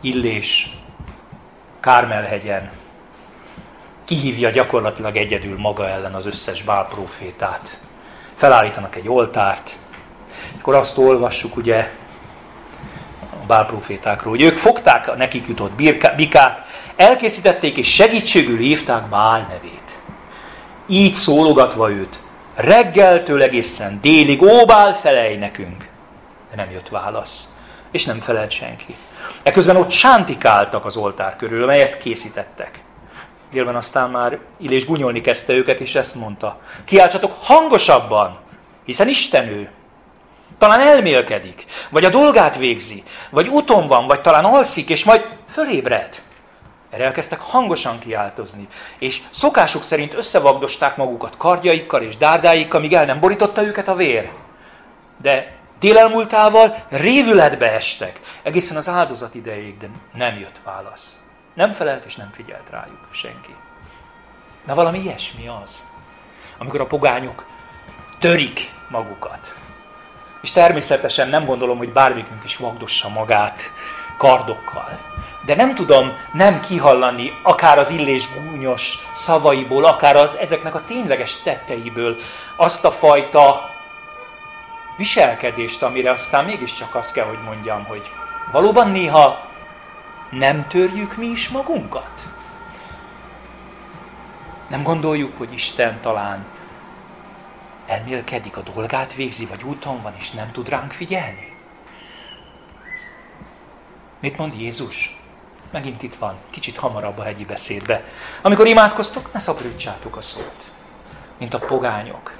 Illés, 0.00 0.78
Kármelhegyen, 1.80 2.70
kihívja 4.04 4.50
gyakorlatilag 4.50 5.16
egyedül 5.16 5.58
maga 5.58 5.88
ellen 5.88 6.14
az 6.14 6.26
összes 6.26 6.62
bálprofétát. 6.62 7.78
Felállítanak 8.34 8.96
egy 8.96 9.08
oltárt, 9.08 9.76
akkor 10.58 10.74
azt 10.74 10.98
olvassuk 10.98 11.56
ugye 11.56 11.90
a 13.44 13.46
bálprofétákról, 13.46 14.32
hogy 14.32 14.42
ők 14.42 14.56
fogták 14.56 15.08
a 15.08 15.16
nekik 15.16 15.46
jutott 15.46 15.72
bikát, 16.16 16.66
elkészítették 16.96 17.76
és 17.76 17.94
segítségül 17.94 18.58
hívták 18.58 19.08
Bál 19.08 19.46
nevét. 19.48 19.98
Így 20.86 21.14
szólogatva 21.14 21.90
őt, 21.90 22.20
reggeltől 22.54 23.42
egészen 23.42 23.98
délig, 24.02 24.42
ó 24.42 24.64
Bál, 24.64 24.94
felej 24.94 25.36
nekünk. 25.36 25.88
De 26.50 26.56
nem 26.56 26.70
jött 26.70 26.88
válasz, 26.88 27.48
és 27.90 28.04
nem 28.04 28.20
felelt 28.20 28.50
senki. 28.50 28.96
Eközben 29.42 29.76
ott 29.76 29.90
sántikáltak 29.90 30.84
az 30.84 30.96
oltár 30.96 31.36
körül, 31.36 31.66
melyet 31.66 31.96
készítettek. 31.96 32.80
Délben 33.50 33.76
aztán 33.76 34.10
már 34.10 34.38
Illés 34.58 34.86
gunyolni 34.86 35.20
kezdte 35.20 35.52
őket, 35.52 35.80
és 35.80 35.94
ezt 35.94 36.14
mondta. 36.14 36.60
Kiáltsatok 36.84 37.36
hangosabban, 37.40 38.38
hiszen 38.84 39.08
Isten 39.08 39.48
ő. 39.48 39.68
Talán 40.64 40.86
elmélkedik, 40.86 41.64
vagy 41.88 42.04
a 42.04 42.08
dolgát 42.08 42.56
végzi, 42.56 43.02
vagy 43.30 43.48
úton 43.48 43.86
van, 43.86 44.06
vagy 44.06 44.20
talán 44.20 44.44
alszik, 44.44 44.88
és 44.88 45.04
majd 45.04 45.26
fölébred. 45.48 46.22
Erre 46.90 47.04
elkezdtek 47.04 47.40
hangosan 47.40 47.98
kiáltozni, 47.98 48.68
és 48.98 49.20
szokásuk 49.30 49.82
szerint 49.82 50.14
összevagdosták 50.14 50.96
magukat 50.96 51.36
kardjaikkal 51.36 52.02
és 52.02 52.16
dárdáikkal, 52.16 52.80
míg 52.80 52.92
el 52.92 53.04
nem 53.04 53.20
borította 53.20 53.62
őket 53.62 53.88
a 53.88 53.94
vér. 53.94 54.30
De 55.16 55.56
délelmúltával 55.80 56.86
révületbe 56.88 57.72
estek, 57.72 58.20
egészen 58.42 58.76
az 58.76 58.88
áldozat 58.88 59.34
idejéig, 59.34 59.78
de 59.78 59.86
nem 60.12 60.38
jött 60.38 60.60
válasz. 60.64 61.18
Nem 61.54 61.72
felelt 61.72 62.04
és 62.04 62.16
nem 62.16 62.30
figyelt 62.32 62.70
rájuk 62.70 63.08
senki. 63.10 63.54
Na 64.66 64.74
valami 64.74 64.98
ilyesmi 64.98 65.48
az, 65.62 65.88
amikor 66.58 66.80
a 66.80 66.86
pogányok 66.86 67.44
törik 68.18 68.72
magukat. 68.88 69.54
És 70.44 70.52
természetesen 70.52 71.28
nem 71.28 71.44
gondolom, 71.44 71.78
hogy 71.78 71.92
bármikünk 71.92 72.44
is 72.44 72.56
vagdossa 72.56 73.08
magát 73.08 73.70
kardokkal. 74.16 74.98
De 75.44 75.54
nem 75.54 75.74
tudom 75.74 76.12
nem 76.32 76.60
kihallani 76.60 77.32
akár 77.42 77.78
az 77.78 77.90
illés 77.90 78.28
gúnyos 78.34 79.08
szavaiból, 79.14 79.84
akár 79.84 80.16
az, 80.16 80.34
ezeknek 80.34 80.74
a 80.74 80.84
tényleges 80.84 81.42
tetteiből 81.42 82.16
azt 82.56 82.84
a 82.84 82.90
fajta 82.90 83.70
viselkedést, 84.96 85.82
amire 85.82 86.10
aztán 86.10 86.44
mégiscsak 86.44 86.94
azt 86.94 87.12
kell, 87.12 87.26
hogy 87.26 87.42
mondjam, 87.44 87.84
hogy 87.84 88.10
valóban 88.52 88.90
néha 88.90 89.50
nem 90.30 90.66
törjük 90.68 91.16
mi 91.16 91.26
is 91.26 91.48
magunkat? 91.48 92.12
Nem 94.68 94.82
gondoljuk, 94.82 95.38
hogy 95.38 95.52
Isten 95.52 96.00
talán 96.00 96.44
elmélkedik, 97.86 98.56
a 98.56 98.62
dolgát 98.74 99.14
végzi, 99.14 99.46
vagy 99.46 99.62
úton 99.62 100.02
van, 100.02 100.14
és 100.18 100.30
nem 100.30 100.52
tud 100.52 100.68
ránk 100.68 100.92
figyelni? 100.92 101.52
Mit 104.20 104.36
mond 104.36 104.60
Jézus? 104.60 105.18
Megint 105.70 106.02
itt 106.02 106.14
van, 106.14 106.34
kicsit 106.50 106.76
hamarabb 106.76 107.18
a 107.18 107.22
hegyi 107.22 107.44
beszédbe. 107.44 108.04
Amikor 108.42 108.66
imádkoztok, 108.66 109.32
ne 109.32 109.38
szaporítsátok 109.38 110.16
a 110.16 110.20
szót, 110.20 110.56
mint 111.38 111.54
a 111.54 111.58
pogányok. 111.58 112.32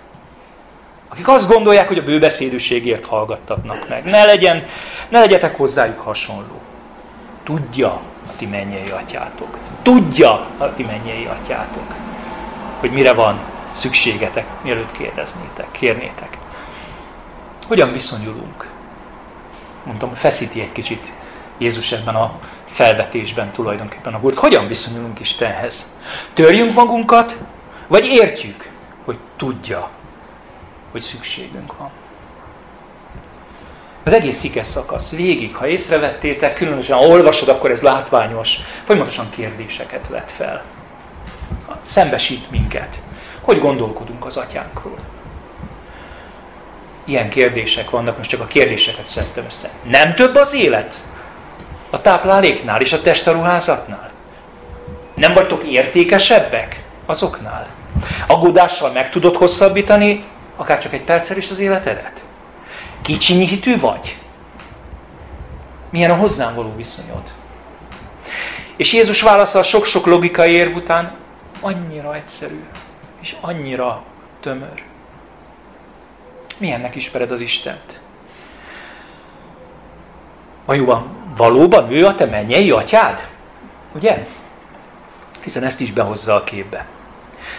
Akik 1.08 1.28
azt 1.28 1.48
gondolják, 1.48 1.88
hogy 1.88 1.98
a 1.98 2.02
bőbeszédűségért 2.02 3.04
hallgattatnak 3.04 3.88
meg. 3.88 4.04
Ne, 4.04 4.24
legyen, 4.24 4.66
ne 5.08 5.18
legyetek 5.18 5.56
hozzájuk 5.56 6.00
hasonló. 6.00 6.60
Tudja 7.42 7.90
a 8.28 8.36
ti 8.36 8.46
mennyei 8.46 8.88
atyátok. 8.88 9.58
Tudja 9.82 10.32
a 10.58 10.74
ti 10.74 10.82
mennyei 10.82 11.24
atyátok, 11.24 11.94
hogy 12.80 12.92
mire 12.92 13.12
van 13.12 13.40
szükségetek, 13.74 14.46
mielőtt 14.62 14.92
kérdeznétek, 14.92 15.70
kérnétek. 15.70 16.38
Hogyan 17.66 17.92
viszonyulunk? 17.92 18.68
Mondtam, 19.84 20.14
feszíti 20.14 20.60
egy 20.60 20.72
kicsit 20.72 21.12
Jézus 21.58 21.92
ebben 21.92 22.14
a 22.14 22.38
felvetésben 22.66 23.50
tulajdonképpen 23.50 24.14
a 24.14 24.18
húrt. 24.18 24.36
Hogyan 24.36 24.66
viszonyulunk 24.66 25.20
Istenhez? 25.20 25.92
Törjünk 26.32 26.74
magunkat, 26.74 27.38
vagy 27.86 28.04
értjük, 28.04 28.70
hogy 29.04 29.18
tudja, 29.36 29.88
hogy 30.90 31.00
szükségünk 31.00 31.76
van? 31.78 31.90
Az 34.04 34.12
egész 34.12 34.38
szikes 34.38 34.66
szakasz 34.66 35.10
végig, 35.10 35.56
ha 35.56 35.66
észrevettétek, 35.66 36.54
különösen 36.54 36.96
ha 36.96 37.06
olvasod, 37.06 37.48
akkor 37.48 37.70
ez 37.70 37.82
látványos, 37.82 38.58
folyamatosan 38.84 39.30
kérdéseket 39.30 40.08
vet 40.08 40.30
fel. 40.30 40.64
Szembesít 41.82 42.50
minket. 42.50 42.98
Hogy 43.44 43.60
gondolkodunk 43.60 44.24
az 44.24 44.36
atyánkról? 44.36 44.98
Ilyen 47.04 47.28
kérdések 47.28 47.90
vannak, 47.90 48.16
most 48.16 48.30
csak 48.30 48.40
a 48.40 48.46
kérdéseket 48.46 49.06
szedtem 49.06 49.44
össze. 49.44 49.70
Nem 49.82 50.14
több 50.14 50.34
az 50.34 50.54
élet? 50.54 50.94
A 51.90 52.00
tápláléknál 52.00 52.80
és 52.80 52.92
a 52.92 53.02
testaruházatnál? 53.02 54.10
Nem 55.14 55.34
vagytok 55.34 55.62
értékesebbek 55.62 56.82
azoknál? 57.06 57.66
Aggódással 58.26 58.92
meg 58.92 59.10
tudod 59.10 59.36
hosszabbítani 59.36 60.24
akár 60.56 60.78
csak 60.78 60.92
egy 60.92 61.04
perccel 61.04 61.36
is 61.36 61.50
az 61.50 61.58
életedet? 61.58 62.22
Kicsinyi 63.02 63.46
hitű 63.46 63.80
vagy? 63.80 64.18
Milyen 65.90 66.10
a 66.10 66.16
hozzám 66.16 66.54
való 66.54 66.72
viszonyod? 66.76 67.22
És 68.76 68.92
Jézus 68.92 69.22
válasza 69.22 69.62
sok-sok 69.62 70.06
logikai 70.06 70.52
érv 70.52 70.76
után 70.76 71.16
annyira 71.60 72.14
egyszerű, 72.14 72.64
és 73.24 73.36
annyira 73.40 74.02
tömör. 74.40 74.82
Milyennek 76.56 76.94
ismered 76.94 77.30
az 77.30 77.40
Istent? 77.40 78.00
Vajon 80.64 81.16
valóban 81.36 81.92
ő 81.92 82.06
a 82.06 82.14
te 82.14 82.24
mennyei 82.24 82.70
atyád? 82.70 83.28
Ugye? 83.94 84.26
Hiszen 85.40 85.62
ezt 85.62 85.80
is 85.80 85.92
behozza 85.92 86.34
a 86.34 86.44
képbe. 86.44 86.86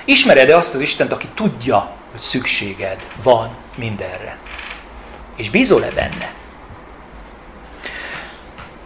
Ismered-e 0.03 0.57
azt 0.57 0.73
az 0.73 0.81
Istent, 0.81 1.11
aki 1.11 1.27
tudja, 1.33 1.91
hogy 2.11 2.19
szükséged 2.19 3.03
van 3.23 3.49
mindenre? 3.75 4.37
És 5.35 5.49
bízol-e 5.49 5.89
benne? 5.89 6.33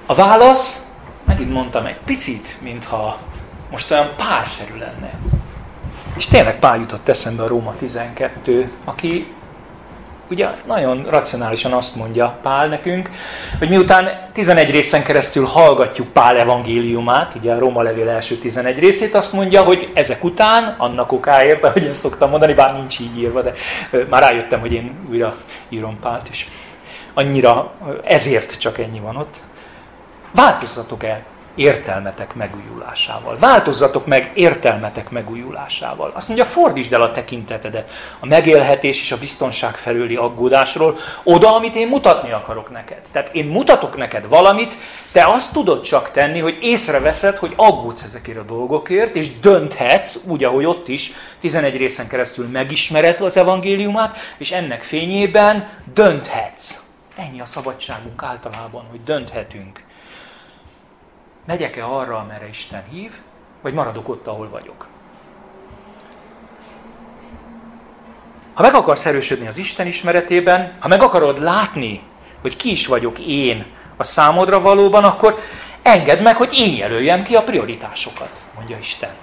A 0.06 0.16
válasz, 0.16 0.88
megint 1.24 1.52
mondtam, 1.52 1.86
egy 1.86 2.00
picit, 2.06 2.62
mintha 2.62 3.20
most 3.70 3.92
olyan 3.92 4.14
pálszerű 4.16 4.78
lenne. 4.78 5.39
És 6.20 6.28
tényleg 6.28 6.60
Pál 6.60 6.78
jutott 6.78 7.10
eszembe 7.10 7.44
a 7.44 7.48
Róma 7.48 7.76
12, 7.76 8.72
aki 8.86 9.34
ugye 10.30 10.48
nagyon 10.68 11.06
racionálisan 11.10 11.72
azt 11.72 11.96
mondja 11.96 12.38
Pál 12.42 12.68
nekünk, 12.68 13.10
hogy 13.60 13.70
miután 13.70 14.30
11 14.34 14.72
részen 14.72 15.04
keresztül 15.04 15.46
hallgatjuk 15.46 16.08
Pál 16.08 16.38
evangéliumát, 16.40 17.36
ugye 17.36 17.54
a 17.54 17.60
Róma 17.60 17.82
levél 17.82 18.10
első 18.10 18.36
11 18.36 18.80
részét, 18.80 19.16
azt 19.16 19.34
mondja, 19.34 19.64
hogy 19.64 19.92
ezek 19.94 20.24
után, 20.24 20.76
annak 20.78 21.12
okáért, 21.12 21.64
ahogy 21.64 21.84
én 21.84 21.94
szoktam 21.94 22.30
mondani, 22.30 22.54
bár 22.54 22.74
nincs 22.74 23.00
így 23.00 23.18
írva, 23.18 23.42
de 23.42 23.54
már 24.10 24.22
rájöttem, 24.22 24.60
hogy 24.60 24.74
én 24.74 25.08
újra 25.10 25.36
írom 25.70 26.00
Pált, 26.00 26.28
és 26.32 26.46
annyira 27.14 27.72
ezért 28.04 28.60
csak 28.60 28.80
ennyi 28.80 29.00
van 29.00 29.16
ott. 29.16 29.36
Változzatok 30.32 31.04
el 31.04 31.24
értelmetek 31.60 32.36
megújulásával. 32.36 33.38
Változzatok 33.40 34.06
meg 34.06 34.32
értelmetek 34.34 35.10
megújulásával. 35.10 36.12
Azt 36.16 36.28
mondja, 36.28 36.46
fordítsd 36.46 36.94
el 36.94 37.02
a 37.02 37.12
tekintetedet 37.12 37.92
a 38.20 38.26
megélhetés 38.26 39.02
és 39.02 39.12
a 39.12 39.18
biztonság 39.18 39.76
felüli 39.76 40.16
aggódásról 40.16 40.98
oda, 41.24 41.56
amit 41.56 41.76
én 41.76 41.88
mutatni 41.88 42.32
akarok 42.32 42.72
neked. 42.72 43.02
Tehát 43.12 43.30
én 43.34 43.46
mutatok 43.46 43.98
neked 43.98 44.28
valamit, 44.28 44.78
te 45.12 45.24
azt 45.24 45.54
tudod 45.54 45.82
csak 45.82 46.12
tenni, 46.12 46.40
hogy 46.40 46.58
észreveszed, 46.62 47.38
hogy 47.38 47.54
aggódsz 47.56 48.04
ezekért 48.04 48.38
a 48.38 48.44
dolgokért, 48.44 49.16
és 49.16 49.40
dönthetsz, 49.40 50.18
úgy, 50.28 50.44
ahogy 50.44 50.66
ott 50.66 50.88
is, 50.88 51.12
11 51.40 51.78
részen 51.78 52.08
keresztül 52.08 52.48
megismered 52.48 53.22
az 53.22 53.38
evangéliumát, 53.38 54.18
és 54.38 54.52
ennek 54.52 54.82
fényében 54.82 55.70
dönthetsz. 55.94 56.80
Ennyi 57.16 57.42
a 57.42 57.46
szabadságunk 57.46 58.24
általában, 58.24 58.84
hogy 58.90 59.04
dönthetünk. 59.04 59.88
Megyek-e 61.50 61.86
arra, 61.86 62.18
amerre 62.18 62.48
Isten 62.48 62.84
hív, 62.90 63.14
vagy 63.62 63.74
maradok 63.74 64.10
ott, 64.10 64.28
ahol 64.28 64.50
vagyok? 64.50 64.88
Ha 68.54 68.62
meg 68.62 68.74
akarsz 68.74 69.06
erősödni 69.06 69.48
az 69.48 69.58
Isten 69.58 69.88
ismeretében, 69.88 70.78
ha 70.80 70.88
meg 70.88 71.02
akarod 71.02 71.42
látni, 71.42 72.02
hogy 72.42 72.56
ki 72.56 72.72
is 72.72 72.88
vagyok 72.88 73.20
én 73.20 73.66
a 73.98 74.04
számodra 74.04 74.60
valóban, 74.62 75.04
akkor 75.04 75.40
engedd 75.82 76.22
meg, 76.22 76.36
hogy 76.36 76.54
én 76.54 76.76
jelöljem 76.76 77.24
ki 77.24 77.36
a 77.36 77.44
prioritásokat, 77.44 78.42
mondja 78.56 78.78
Isten. 78.78 79.14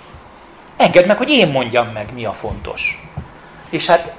Engedd 0.76 1.06
meg, 1.06 1.16
hogy 1.16 1.28
én 1.28 1.48
mondjam 1.48 1.88
meg, 1.88 2.14
mi 2.14 2.24
a 2.24 2.32
fontos. 2.32 3.08
És 3.70 3.86
hát 3.86 4.14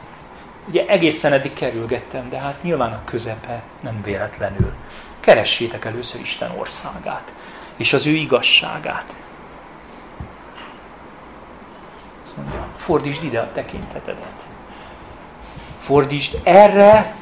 ugye 0.67 0.85
egészen 0.85 1.33
eddig 1.33 1.53
kerülgettem, 1.53 2.29
de 2.29 2.37
hát 2.39 2.63
nyilván 2.63 2.91
a 2.91 3.03
közepe 3.05 3.61
nem 3.79 4.01
véletlenül. 4.03 4.73
Keressétek 5.19 5.85
először 5.85 6.21
Isten 6.21 6.51
országát 6.57 7.31
és 7.77 7.93
az 7.93 8.05
ő 8.05 8.11
igazságát. 8.11 9.15
Azt 12.23 12.37
mondja, 12.37 12.67
fordítsd 12.77 13.23
ide 13.23 13.39
a 13.39 13.51
tekintetedet. 13.51 14.43
Fordítsd 15.81 16.39
erre, 16.43 17.15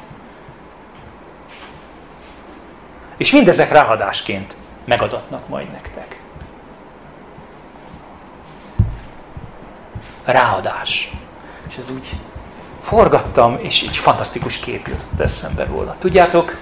és 3.16 3.30
mindezek 3.30 3.70
ráadásként 3.70 4.56
megadatnak 4.84 5.48
majd 5.48 5.70
nektek. 5.70 6.20
Ráadás. 10.24 11.10
És 11.68 11.76
ez 11.76 11.90
úgy 11.90 12.16
forgattam, 12.82 13.58
és 13.60 13.82
egy 13.82 13.96
fantasztikus 13.96 14.58
kép 14.58 14.86
jutott 14.86 15.20
eszembe 15.20 15.64
róla. 15.64 15.96
Tudjátok, 15.98 16.56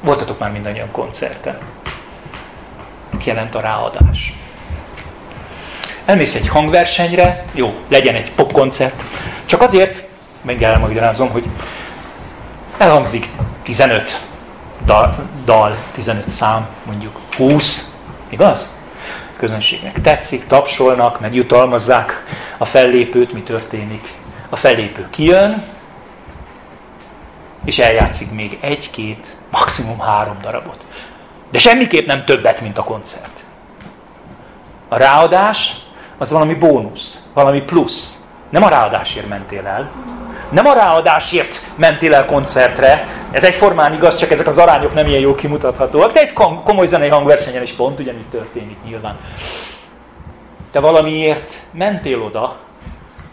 voltatok 0.00 0.38
már 0.38 0.50
mindannyian 0.50 0.90
koncerten 0.90 1.58
mit 3.24 3.34
jelent 3.34 3.54
a 3.54 3.60
ráadás. 3.60 4.34
elmész 6.04 6.34
egy 6.34 6.48
hangversenyre, 6.48 7.44
jó, 7.52 7.74
legyen 7.88 8.14
egy 8.14 8.32
popkoncert, 8.32 9.04
csak 9.46 9.60
azért, 9.60 10.08
meg 10.40 10.62
elmagyarázom, 10.62 11.30
hogy 11.30 11.44
elhangzik 12.78 13.28
15 13.62 14.20
dal, 14.84 15.28
dal, 15.44 15.76
15 15.92 16.28
szám, 16.28 16.68
mondjuk 16.84 17.20
20, 17.36 17.94
igaz? 18.28 18.80
közönségnek 19.36 20.00
tetszik, 20.00 20.46
tapsolnak, 20.46 21.20
megjutalmazzák 21.20 22.24
a 22.58 22.64
fellépőt, 22.64 23.32
mi 23.32 23.42
történik. 23.42 24.08
A 24.48 24.56
fellépő 24.56 25.06
kijön, 25.10 25.64
és 27.64 27.78
eljátszik 27.78 28.32
még 28.32 28.58
egy-két, 28.60 29.26
maximum 29.50 29.98
három 29.98 30.36
darabot. 30.40 30.84
De 31.52 31.58
semmiképp 31.58 32.06
nem 32.06 32.24
többet, 32.24 32.60
mint 32.60 32.78
a 32.78 32.84
koncert. 32.84 33.44
A 34.88 34.96
ráadás 34.96 35.76
az 36.18 36.30
valami 36.30 36.54
bónusz, 36.54 37.28
valami 37.34 37.60
plusz. 37.60 38.26
Nem 38.50 38.62
a 38.62 38.68
ráadásért 38.68 39.28
mentél 39.28 39.66
el, 39.66 39.90
nem 40.50 40.66
a 40.66 40.72
ráadásért 40.72 41.60
mentél 41.76 42.14
el 42.14 42.24
koncertre, 42.24 43.06
ez 43.30 43.44
egyformán 43.44 43.94
igaz, 43.94 44.16
csak 44.16 44.30
ezek 44.30 44.46
az 44.46 44.58
arányok 44.58 44.94
nem 44.94 45.06
ilyen 45.06 45.20
jól 45.20 45.34
kimutathatóak, 45.34 46.12
de 46.12 46.20
egy 46.20 46.32
komoly 46.64 46.86
zenei 46.86 47.08
hangversenyen 47.08 47.62
is 47.62 47.72
pont 47.72 48.00
ugyanígy 48.00 48.28
történik 48.28 48.76
nyilván. 48.84 49.18
Te 50.70 50.80
valamiért 50.80 51.52
mentél 51.70 52.22
oda, 52.22 52.56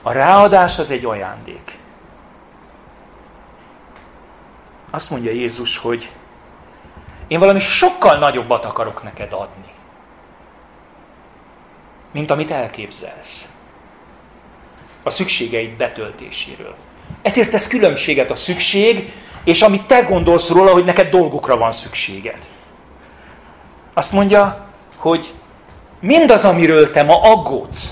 a 0.02 0.12
ráadás 0.12 0.80
az 0.80 0.92
egy 0.92 1.06
ajándék. 1.06 1.78
Azt 4.92 5.10
mondja 5.10 5.32
Jézus, 5.32 5.78
hogy 5.78 6.12
én 7.30 7.40
valami 7.40 7.60
sokkal 7.60 8.18
nagyobbat 8.18 8.66
akarok 8.66 9.04
neked 9.04 9.34
adni, 9.34 9.72
mint 12.12 12.32
amit 12.32 12.52
elképzelsz 12.52 13.50
a 15.04 15.10
szükségeid 15.10 15.72
betöltéséről. 15.72 16.76
Ezért 17.22 17.52
tesz 17.52 17.68
különbséget 17.68 18.30
a 18.32 18.36
szükség, 18.36 19.14
és 19.44 19.62
amit 19.62 19.86
te 19.86 20.02
gondolsz 20.02 20.50
róla, 20.50 20.72
hogy 20.72 20.86
neked 20.86 21.10
dolgokra 21.10 21.58
van 21.58 21.72
szükséged. 21.72 22.48
Azt 23.94 24.12
mondja, 24.12 24.68
hogy 24.96 25.34
mindaz, 26.00 26.46
amiről 26.46 26.92
te 26.92 27.04
ma 27.04 27.22
aggódsz, 27.22 27.92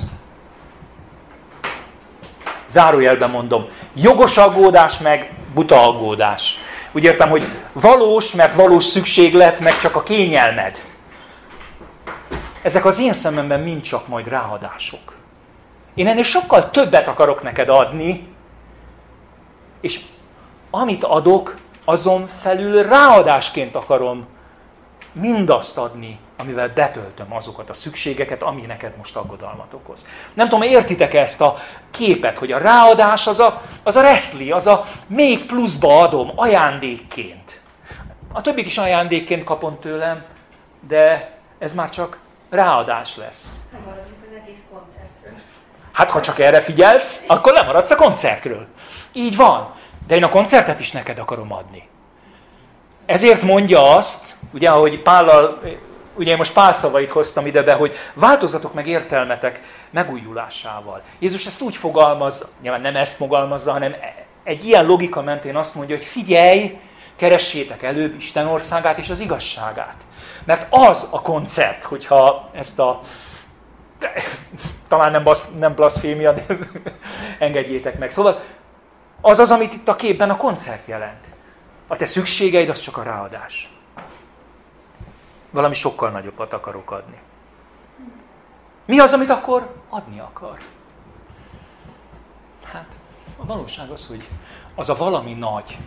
zárójelben 2.68 3.30
mondom, 3.30 3.68
jogos 3.94 4.38
aggódás 4.38 4.98
meg 4.98 5.34
buta 5.54 5.88
aggódás. 5.88 6.60
Úgy 6.92 7.04
értem, 7.04 7.30
hogy 7.30 7.44
valós, 7.74 8.32
mert 8.32 8.56
valós 8.56 8.84
szükséglet, 8.84 9.60
meg 9.60 9.80
csak 9.80 9.96
a 9.96 10.04
kényelmed. 10.04 10.82
Ezek 12.62 12.86
az 12.86 13.00
én 13.00 13.14
szememben 13.14 13.60
mind 13.60 13.82
csak 13.82 14.08
majd 14.08 14.28
ráadások. 14.28 15.16
Én 15.94 16.08
ennél 16.08 16.24
sokkal 16.24 16.70
többet 16.70 17.08
akarok 17.08 17.44
neked 17.44 17.70
adni, 17.70 18.28
és 19.82 20.00
amit 20.70 21.04
adok, 21.04 21.56
azon 21.86 22.28
felül 22.28 22.84
ráadásként 22.84 23.76
akarom 23.76 24.28
mindazt 25.20 25.78
adni, 25.78 26.20
amivel 26.38 26.70
betöltöm 26.70 27.34
azokat 27.34 27.70
a 27.70 27.74
szükségeket, 27.74 28.42
ami 28.42 28.62
neked 28.62 28.98
most 28.98 29.16
aggodalmat 29.16 29.74
okoz. 29.74 30.06
Nem 30.34 30.50
tudom, 30.50 30.70
értitek 30.70 31.14
ezt 31.14 31.42
a 31.42 31.58
képet, 31.92 32.38
hogy 32.38 32.52
a 32.52 32.58
ráadás 32.58 33.28
az 33.28 33.40
a, 33.40 33.62
az 33.84 33.96
a 33.96 34.02
reszli, 34.02 34.52
az 34.52 34.68
a 34.68 34.86
még 35.08 35.46
pluszba 35.46 36.02
adom 36.02 36.32
ajándékként. 36.36 37.62
A 38.34 38.42
többit 38.42 38.66
is 38.66 38.78
ajándékként 38.78 39.44
kapom 39.44 39.80
tőlem, 39.80 40.26
de 40.88 41.32
ez 41.60 41.74
már 41.74 41.90
csak 41.90 42.20
ráadás 42.50 43.16
lesz. 43.16 43.60
Hát, 45.92 46.12
ha 46.12 46.22
csak 46.22 46.40
erre 46.40 46.62
figyelsz, 46.62 47.24
akkor 47.28 47.54
lemaradsz 47.54 47.92
a 47.92 47.96
koncertről. 47.96 48.68
Így 49.12 49.36
van. 49.36 49.74
De 50.08 50.16
én 50.16 50.24
a 50.24 50.30
koncertet 50.30 50.80
is 50.80 50.92
neked 50.92 51.20
akarom 51.20 51.54
adni. 51.54 51.88
Ezért 53.08 53.42
mondja 53.42 53.96
azt, 53.96 54.36
ugye, 54.54 54.70
ahogy 54.70 55.02
Pállal, 55.02 55.62
ugye 56.16 56.36
most 56.36 56.54
Pál 56.54 56.74
szavait 56.74 57.12
hoztam 57.12 57.46
ide 57.46 57.64
be, 57.64 57.74
hogy 57.74 57.96
változatok 58.14 58.74
meg 58.74 58.88
értelmetek 58.88 59.62
megújulásával. 59.90 61.02
Jézus 61.20 61.46
ezt 61.46 61.62
úgy 61.62 61.76
fogalmaz, 61.76 62.48
nyilván 62.62 62.82
nem 62.82 62.96
ezt 62.96 63.16
fogalmazza, 63.16 63.72
hanem 63.72 63.96
egy 64.44 64.66
ilyen 64.66 64.86
logika 64.86 65.22
mentén 65.22 65.56
azt 65.56 65.76
mondja, 65.76 65.96
hogy 65.96 66.06
figyelj, 66.06 66.80
keressétek 67.16 67.84
előbb 67.84 68.16
Isten 68.16 68.48
országát 68.48 68.98
és 68.98 69.10
az 69.10 69.20
igazságát. 69.20 69.96
Mert 70.44 70.68
az 70.70 71.08
a 71.10 71.22
koncert, 71.22 71.84
hogyha 71.84 72.50
ezt 72.54 72.80
a 72.80 73.02
talán 74.88 75.12
nem, 75.12 75.24
basz, 75.24 75.48
nem 75.60 75.74
blaszfémia, 75.74 76.32
de 76.32 76.46
engedjétek 77.40 78.00
meg. 78.00 78.12
Szóval 78.12 78.42
az 79.22 79.40
az, 79.40 79.52
amit 79.52 79.74
itt 79.74 79.88
a 79.88 79.96
képben 79.96 80.30
a 80.30 80.38
koncert 80.38 80.88
jelent. 80.88 81.37
A 81.88 81.96
te 81.96 82.06
szükségeid, 82.06 82.70
az 82.70 82.80
csak 82.80 82.98
a 82.98 83.04
ráadás. 83.04 83.70
Valami 85.50 85.74
sokkal 85.74 86.10
nagyobbat 86.10 86.54
akarok 86.54 86.92
adni. 86.92 87.20
Mi 88.86 89.00
az, 89.00 89.14
amit 89.14 89.30
akkor 89.30 89.76
adni 89.90 90.20
akar? 90.20 90.58
Hát, 92.64 92.98
a 93.38 93.46
valóság 93.46 93.90
az, 93.90 94.08
hogy 94.08 94.28
az 94.76 94.90
a 94.90 94.96
valami 94.96 95.34
nagy. 95.34 95.78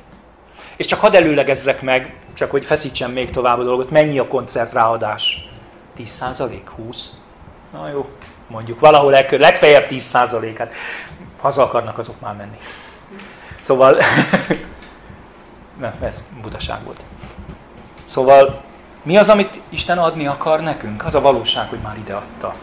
És 0.76 0.86
csak 0.86 1.00
hadd 1.00 1.16
előlegezzek 1.16 1.82
meg, 1.82 2.14
csak 2.34 2.50
hogy 2.50 2.64
feszítsem 2.64 3.12
még 3.12 3.30
tovább 3.30 3.58
a 3.58 3.64
dolgot, 3.64 3.90
mennyi 3.90 4.18
a 4.18 4.28
koncert 4.28 4.72
ráadás? 4.72 5.48
10 5.94 6.24
20 6.76 7.20
Na 7.72 7.88
jó, 7.88 8.08
mondjuk 8.46 8.80
valahol 8.80 9.14
elkör, 9.14 9.40
legfeljebb 9.40 9.86
10 9.86 10.12
hát 10.12 10.72
haza 11.40 11.62
akarnak 11.62 11.98
azok 11.98 12.20
már 12.20 12.36
menni. 12.36 12.56
Szóval, 13.60 13.98
nem, 15.80 15.94
ez 16.00 16.24
butaság 16.42 16.84
volt. 16.84 17.00
Szóval, 18.04 18.62
mi 19.02 19.16
az, 19.16 19.28
amit 19.28 19.60
Isten 19.68 19.98
adni 19.98 20.26
akar 20.26 20.60
nekünk? 20.60 21.04
Az 21.04 21.14
a 21.14 21.20
valóság, 21.20 21.68
hogy 21.68 21.78
már 21.78 21.96
ide 21.96 22.14
adta. 22.14 22.54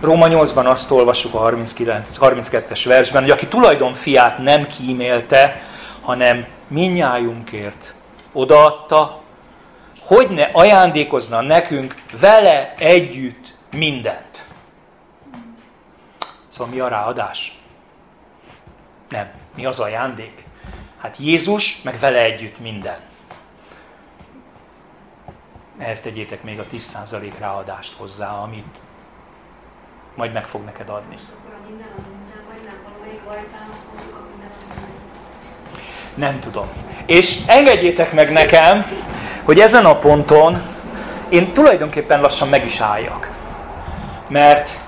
Róma 0.00 0.26
8-ban 0.28 0.64
azt 0.64 0.90
olvassuk 0.90 1.34
a 1.34 1.38
39, 1.38 2.08
32-es 2.20 2.82
versben, 2.84 3.22
hogy 3.22 3.30
aki 3.30 3.46
tulajdon 3.46 3.94
fiát 3.94 4.38
nem 4.38 4.66
kímélte, 4.66 5.62
hanem 6.00 6.46
minnyájunkért 6.68 7.94
odaadta, 8.32 9.20
hogy 10.00 10.28
ne 10.28 10.42
ajándékozna 10.42 11.40
nekünk 11.40 11.94
vele 12.20 12.74
együtt 12.78 13.54
mindent. 13.76 14.46
Szóval 16.48 16.72
mi 16.74 16.80
a 16.80 16.88
ráadás? 16.88 17.58
Nem. 19.08 19.30
Mi 19.56 19.64
az 19.64 19.80
ajándék? 19.80 20.43
Hát 21.04 21.16
Jézus, 21.18 21.82
meg 21.82 21.98
vele 21.98 22.22
együtt 22.22 22.60
minden. 22.60 22.96
Ehhez 25.78 26.00
tegyétek 26.00 26.42
még 26.42 26.58
a 26.58 26.64
10% 26.66 27.32
ráadást 27.38 27.94
hozzá, 27.96 28.28
amit 28.28 28.78
majd 30.14 30.32
meg 30.32 30.46
fog 30.46 30.64
neked 30.64 30.88
adni. 30.88 31.14
Nem 36.14 36.40
tudom. 36.40 36.68
És 37.06 37.40
engedjétek 37.46 38.12
meg 38.12 38.32
nekem, 38.32 38.86
hogy 39.42 39.60
ezen 39.60 39.84
a 39.84 39.98
ponton 39.98 40.62
én 41.28 41.52
tulajdonképpen 41.52 42.20
lassan 42.20 42.48
meg 42.48 42.64
is 42.64 42.80
álljak. 42.80 43.30
Mert 44.28 44.78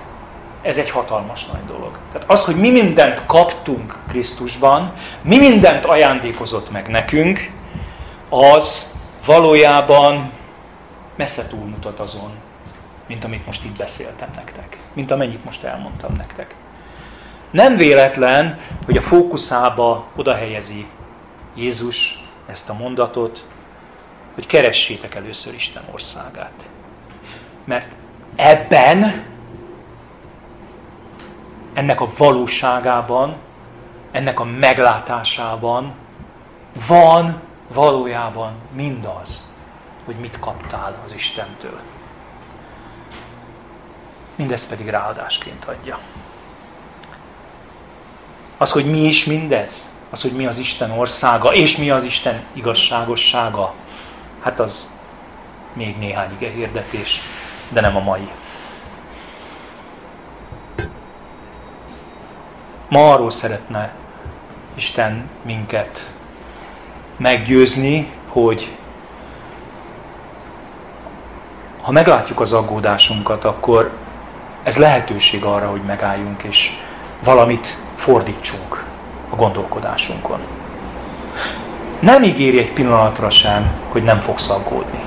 ez 0.67 0.77
egy 0.77 0.89
hatalmas 0.89 1.45
nagy 1.45 1.65
dolog. 1.65 1.97
Tehát 2.11 2.29
az, 2.29 2.45
hogy 2.45 2.55
mi 2.55 2.69
mindent 2.69 3.25
kaptunk 3.25 3.97
Krisztusban, 4.07 4.93
mi 5.21 5.37
mindent 5.37 5.85
ajándékozott 5.85 6.71
meg 6.71 6.87
nekünk, 6.87 7.51
az 8.29 8.93
valójában 9.25 10.31
messze 11.15 11.47
túlmutat 11.47 11.99
azon, 11.99 12.31
mint 13.05 13.23
amit 13.23 13.45
most 13.45 13.65
itt 13.65 13.77
beszéltem 13.77 14.29
nektek, 14.35 14.77
mint 14.93 15.11
amennyit 15.11 15.45
most 15.45 15.63
elmondtam 15.63 16.13
nektek. 16.13 16.55
Nem 17.51 17.75
véletlen, 17.75 18.59
hogy 18.85 18.97
a 18.97 19.01
fókuszába 19.01 20.07
oda 20.15 20.33
helyezi 20.33 20.85
Jézus 21.55 22.23
ezt 22.47 22.69
a 22.69 22.73
mondatot, 22.73 23.45
hogy 24.35 24.45
keressétek 24.45 25.15
először 25.15 25.53
Isten 25.53 25.83
országát. 25.91 26.67
Mert 27.63 27.87
ebben 28.35 29.25
ennek 31.77 32.01
a 32.01 32.07
valóságában, 32.17 33.35
ennek 34.11 34.39
a 34.39 34.43
meglátásában 34.43 35.93
van 36.87 37.41
valójában 37.73 38.53
mindaz, 38.71 39.51
hogy 40.05 40.15
mit 40.15 40.39
kaptál 40.39 41.01
az 41.05 41.13
Istentől. 41.13 41.79
Mindez 44.35 44.67
pedig 44.67 44.87
ráadásként 44.87 45.65
adja. 45.65 45.99
Az, 48.57 48.71
hogy 48.71 48.85
mi 48.85 49.05
is 49.05 49.25
mindez, 49.25 49.89
az, 50.09 50.21
hogy 50.21 50.33
mi 50.33 50.45
az 50.45 50.57
Isten 50.57 50.91
országa, 50.91 51.53
és 51.53 51.77
mi 51.77 51.89
az 51.89 52.03
Isten 52.03 52.43
igazságossága, 52.53 53.73
hát 54.41 54.59
az 54.59 54.93
még 55.73 55.97
néhány 55.97 56.31
ige 56.39 56.49
hirdetés, 56.49 57.21
de 57.69 57.81
nem 57.81 57.95
a 57.95 57.99
mai. 57.99 58.29
Ma 62.89 63.11
arról 63.11 63.31
szeretne 63.31 63.91
Isten 64.75 65.29
minket 65.41 66.09
meggyőzni, 67.17 68.11
hogy 68.27 68.71
ha 71.81 71.91
meglátjuk 71.91 72.39
az 72.39 72.53
aggódásunkat, 72.53 73.45
akkor 73.45 73.91
ez 74.63 74.77
lehetőség 74.77 75.43
arra, 75.43 75.69
hogy 75.69 75.81
megálljunk 75.81 76.43
és 76.43 76.71
valamit 77.23 77.77
fordítsunk 77.95 78.83
a 79.29 79.35
gondolkodásunkon. 79.35 80.39
Nem 81.99 82.23
ígéri 82.23 82.59
egy 82.59 82.73
pillanatra 82.73 83.29
sem, 83.29 83.71
hogy 83.89 84.03
nem 84.03 84.19
fogsz 84.19 84.49
aggódni. 84.49 84.99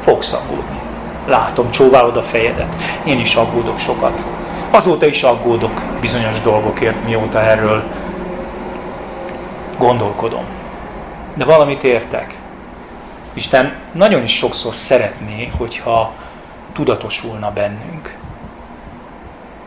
Fogsz 0.00 0.32
aggódni. 0.32 0.80
Látom, 1.26 1.70
csóválod 1.70 2.16
a 2.16 2.22
fejedet. 2.22 2.74
Én 3.04 3.20
is 3.20 3.34
aggódok 3.34 3.78
sokat. 3.78 4.33
Azóta 4.74 5.06
is 5.06 5.22
aggódok 5.22 5.80
bizonyos 6.00 6.40
dolgokért, 6.40 7.04
mióta 7.04 7.40
erről 7.40 7.84
gondolkodom. 9.78 10.44
De 11.34 11.44
valamit 11.44 11.82
értek. 11.82 12.34
Isten 13.32 13.74
nagyon 13.92 14.22
is 14.22 14.36
sokszor 14.36 14.74
szeretné, 14.74 15.52
hogyha 15.56 16.12
tudatosulna 16.72 17.52
bennünk. 17.52 18.16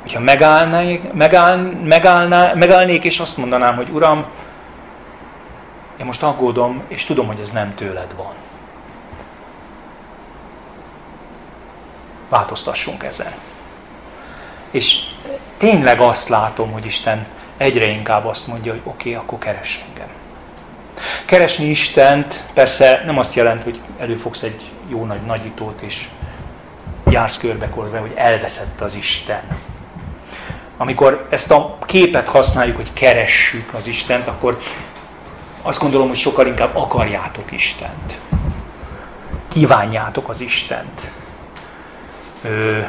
Hogyha 0.02 0.20
megállnék, 0.20 1.14
megáll, 1.14 1.58
megállná, 1.84 2.54
megállnék 2.54 3.04
és 3.04 3.20
azt 3.20 3.38
mondanám, 3.38 3.76
hogy 3.76 3.90
Uram, 3.90 4.26
én 6.00 6.06
most 6.06 6.24
aggódom, 6.24 6.84
és 6.88 7.06
tudom, 7.06 7.28
hogy 7.28 7.40
ez 7.40 7.52
nem 7.52 7.76
tőled 7.76 8.16
van. 8.16 8.34
Változtassunk 12.30 13.04
ezen. 13.04 13.34
És 14.78 15.00
tényleg 15.58 16.00
azt 16.00 16.30
látom, 16.30 16.72
hogy 16.72 16.86
Isten 16.86 17.26
egyre 17.58 17.90
inkább 17.90 18.26
azt 18.26 18.48
mondja, 18.48 18.72
hogy 18.72 18.82
oké, 18.84 19.10
okay, 19.10 19.24
akkor 19.24 19.40
keres 19.40 19.86
engem. 19.88 20.08
Keresni 21.26 21.66
Istent 21.66 22.44
persze 22.54 23.04
nem 23.06 23.18
azt 23.18 23.34
jelenti, 23.34 23.64
hogy 23.64 23.80
előfogsz 24.00 24.44
egy 24.44 24.62
jó 24.88 25.06
nagy 25.06 25.22
nagyítót, 25.22 25.82
és 25.82 26.08
jársz 27.10 27.38
körbe-körbe, 27.38 27.98
hogy 27.98 28.12
elveszett 28.16 28.82
az 28.82 28.96
Isten. 28.96 29.42
Amikor 30.78 31.28
ezt 31.30 31.52
a 31.52 31.78
képet 31.86 32.28
használjuk, 32.28 32.76
hogy 32.76 32.94
keressük 32.94 33.74
az 33.74 33.88
Istent, 33.88 34.28
akkor 34.28 34.62
azt 35.62 35.82
gondolom, 35.82 36.08
hogy 36.08 36.18
sokkal 36.18 36.48
inkább 36.48 36.76
akarjátok 36.76 37.52
Istent. 37.52 38.18
Kívánjátok 39.48 40.30
az 40.30 40.42
Istent. 40.42 41.12
Ö, 42.44 42.80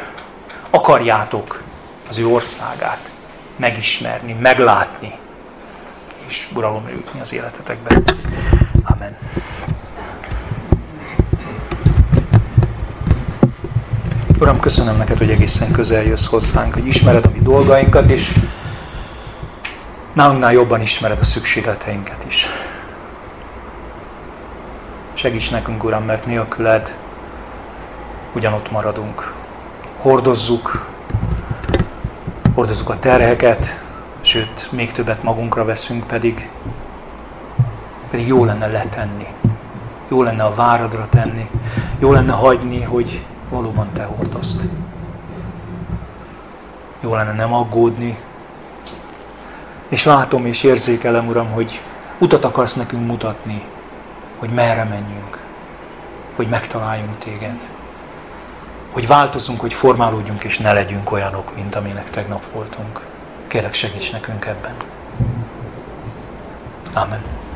akarjátok 0.71 1.67
az 2.09 2.19
ő 2.19 2.27
országát 2.27 3.11
megismerni, 3.57 4.33
meglátni, 4.33 5.13
és 6.27 6.49
uralomra 6.55 6.91
jutni 6.91 7.21
az 7.21 7.33
életetekben. 7.33 8.03
Amen. 8.83 9.17
Uram, 14.39 14.61
köszönöm 14.61 14.97
neked, 14.97 15.19
hogy 15.19 15.31
egészen 15.31 15.73
közel 15.73 16.03
jössz 16.03 16.27
hozzánk, 16.27 16.75
hogy 16.75 16.87
ismered 16.87 17.25
a 17.25 17.31
mi 17.33 17.41
dolgainkat, 17.41 18.11
és 18.11 18.33
nálunknál 20.13 20.53
jobban 20.53 20.81
ismered 20.81 21.19
a 21.21 21.25
szükségleteinket 21.25 22.25
is. 22.27 22.47
Segíts 25.15 25.51
nekünk, 25.51 25.85
Uram, 25.85 26.05
mert 26.05 26.27
nélküled 26.27 26.95
ugyanott 28.33 28.71
maradunk. 28.71 29.33
Hordozzuk, 29.97 30.87
hordozzuk 32.59 32.89
a 32.89 32.99
terheket, 32.99 33.81
sőt, 34.21 34.73
még 34.73 34.93
többet 34.93 35.23
magunkra 35.23 35.65
veszünk, 35.65 36.07
pedig, 36.07 36.51
pedig 38.11 38.27
jó 38.27 38.45
lenne 38.45 38.67
letenni. 38.67 39.27
Jó 40.09 40.23
lenne 40.23 40.45
a 40.45 40.55
váradra 40.55 41.09
tenni. 41.09 41.51
Jó 41.99 42.13
lenne 42.13 42.33
hagyni, 42.33 42.83
hogy 42.83 43.25
valóban 43.49 43.89
te 43.93 44.05
hordozd. 44.05 44.61
Jó 47.01 47.15
lenne 47.15 47.33
nem 47.33 47.55
aggódni. 47.55 48.19
És 49.89 50.05
látom 50.05 50.47
és 50.47 50.63
érzékelem, 50.63 51.29
Uram, 51.29 51.51
hogy 51.51 51.81
utat 52.19 52.45
akarsz 52.45 52.75
nekünk 52.75 53.07
mutatni, 53.07 53.65
hogy 54.39 54.51
merre 54.51 54.85
menjünk, 54.85 55.39
hogy 56.37 56.49
megtaláljunk 56.49 57.19
téged, 57.19 57.69
hogy 58.99 59.07
változunk, 59.07 59.61
hogy 59.61 59.73
formálódjunk, 59.73 60.45
és 60.45 60.59
ne 60.59 60.73
legyünk 60.73 61.13
olyanok, 61.13 61.55
mint 61.55 61.75
amilyenek 61.75 62.11
tegnap 62.11 62.43
voltunk. 62.53 63.01
Kérlek, 63.47 63.75
segíts 63.75 64.13
nekünk 64.13 64.45
ebben. 64.45 64.75
Amen. 66.95 67.48